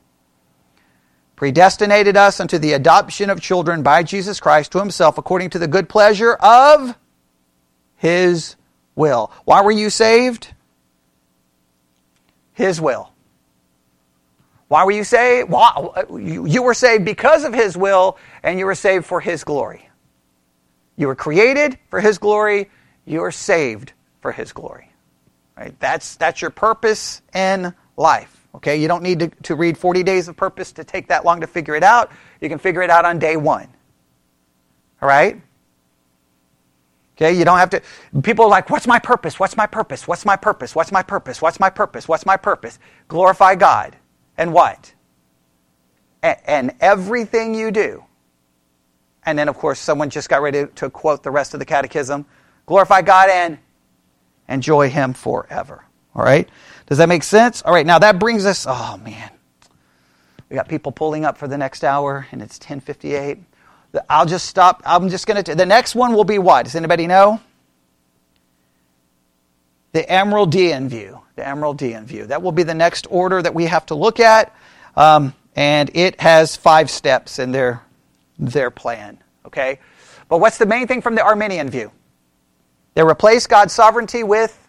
[1.42, 5.68] predestinated us unto the adoption of children by Jesus Christ to himself, according to the
[5.68, 6.96] good pleasure of
[7.96, 8.56] his
[8.94, 9.32] will.
[9.44, 10.54] Why were you saved?
[12.54, 13.12] His will.
[14.68, 15.50] Why were you saved?
[15.50, 19.90] Why, you were saved because of his will, and you were saved for his glory.
[20.96, 22.70] You were created for His glory.
[23.06, 24.92] You are saved for His glory.
[25.58, 25.74] Right?
[25.80, 28.41] That's, that's your purpose in life.
[28.56, 31.42] Okay, you don't need to, to read 40 days of purpose to take that long
[31.42, 32.12] to figure it out.
[32.42, 33.68] You can figure it out on day one.
[35.02, 35.42] All right?
[37.16, 37.82] Okay, you don't have to.
[38.24, 39.40] People are like, What's my purpose?
[39.40, 40.08] What's my purpose?
[40.08, 40.76] What's my purpose?
[40.76, 41.42] What's my purpose?
[41.42, 42.08] What's my purpose?
[42.08, 42.80] What's my purpose?
[43.08, 43.96] Glorify God.
[44.38, 44.94] And what?
[46.24, 48.04] and everything you do
[49.26, 52.26] and then, of course, someone just got ready to quote the rest of the catechism
[52.66, 53.58] glorify God and
[54.48, 55.84] enjoy Him forever.
[56.16, 56.48] All right?
[56.92, 57.62] Does that make sense?
[57.62, 59.30] All right, now that brings us, oh man.
[60.50, 63.38] We got people pulling up for the next hour, and it's 1058.
[64.10, 64.84] I'll just stop.
[64.86, 65.56] I'm just going to.
[65.56, 66.66] The next one will be what?
[66.66, 67.40] Does anybody know?
[69.94, 71.22] The Amyraldian view.
[71.38, 72.26] The Amyraldian view.
[72.26, 74.54] That will be the next order that we have to look at.
[74.98, 77.84] Um, and it has five steps in there
[78.38, 79.18] their plan.
[79.46, 79.80] Okay?
[80.28, 81.90] But what's the main thing from the Arminian view?
[82.96, 84.61] They replace God's sovereignty with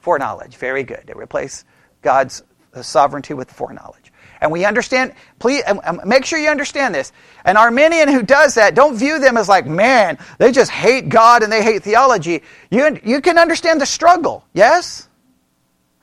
[0.00, 0.56] foreknowledge.
[0.56, 1.04] Very good.
[1.06, 1.64] They replace
[2.02, 2.42] God's
[2.80, 4.12] sovereignty with foreknowledge.
[4.40, 5.64] And we understand, please
[6.04, 7.12] make sure you understand this.
[7.44, 11.42] An Arminian who does that, don't view them as like, man, they just hate God
[11.42, 12.42] and they hate theology.
[12.70, 15.08] You, you can understand the struggle, yes?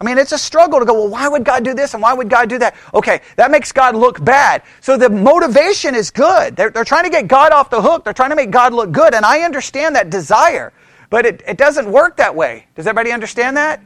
[0.02, 2.14] I mean, it's a struggle to go, well, why would God do this and why
[2.14, 2.76] would God do that?
[2.94, 4.64] Okay, that makes God look bad.
[4.82, 6.58] So the motivation is good.
[6.58, 8.04] They're, they're trying to get God off the hook.
[8.04, 9.14] They're trying to make God look good.
[9.14, 10.74] And I understand that desire,
[11.10, 12.68] but it, it doesn't work that way.
[12.76, 13.82] Does everybody understand that?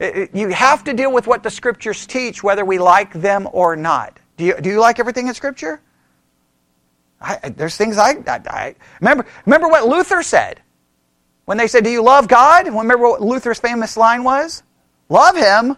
[0.00, 3.48] It, it, you have to deal with what the scriptures teach, whether we like them
[3.52, 4.18] or not.
[4.36, 5.80] Do you, do you like everything in scripture?
[7.20, 9.26] I, there's things I, I, I remember.
[9.46, 10.60] Remember what Luther said
[11.46, 14.62] when they said, "Do you love God?" Remember what Luther's famous line was?
[15.08, 15.76] love him.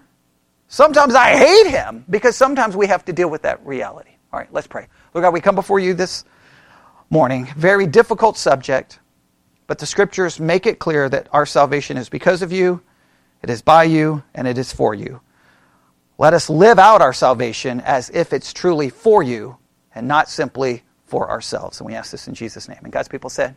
[0.68, 4.10] Sometimes I hate him because sometimes we have to deal with that reality.
[4.32, 4.88] All right, let's pray.
[5.14, 6.24] Lord God, we come before you this
[7.10, 7.46] morning.
[7.56, 8.98] Very difficult subject,
[9.66, 12.82] but the scriptures make it clear that our salvation is because of you,
[13.42, 15.20] it is by you, and it is for you.
[16.18, 19.58] Let us live out our salvation as if it's truly for you
[19.94, 21.80] and not simply for ourselves.
[21.80, 22.80] And we ask this in Jesus' name.
[22.82, 23.56] And God's people said,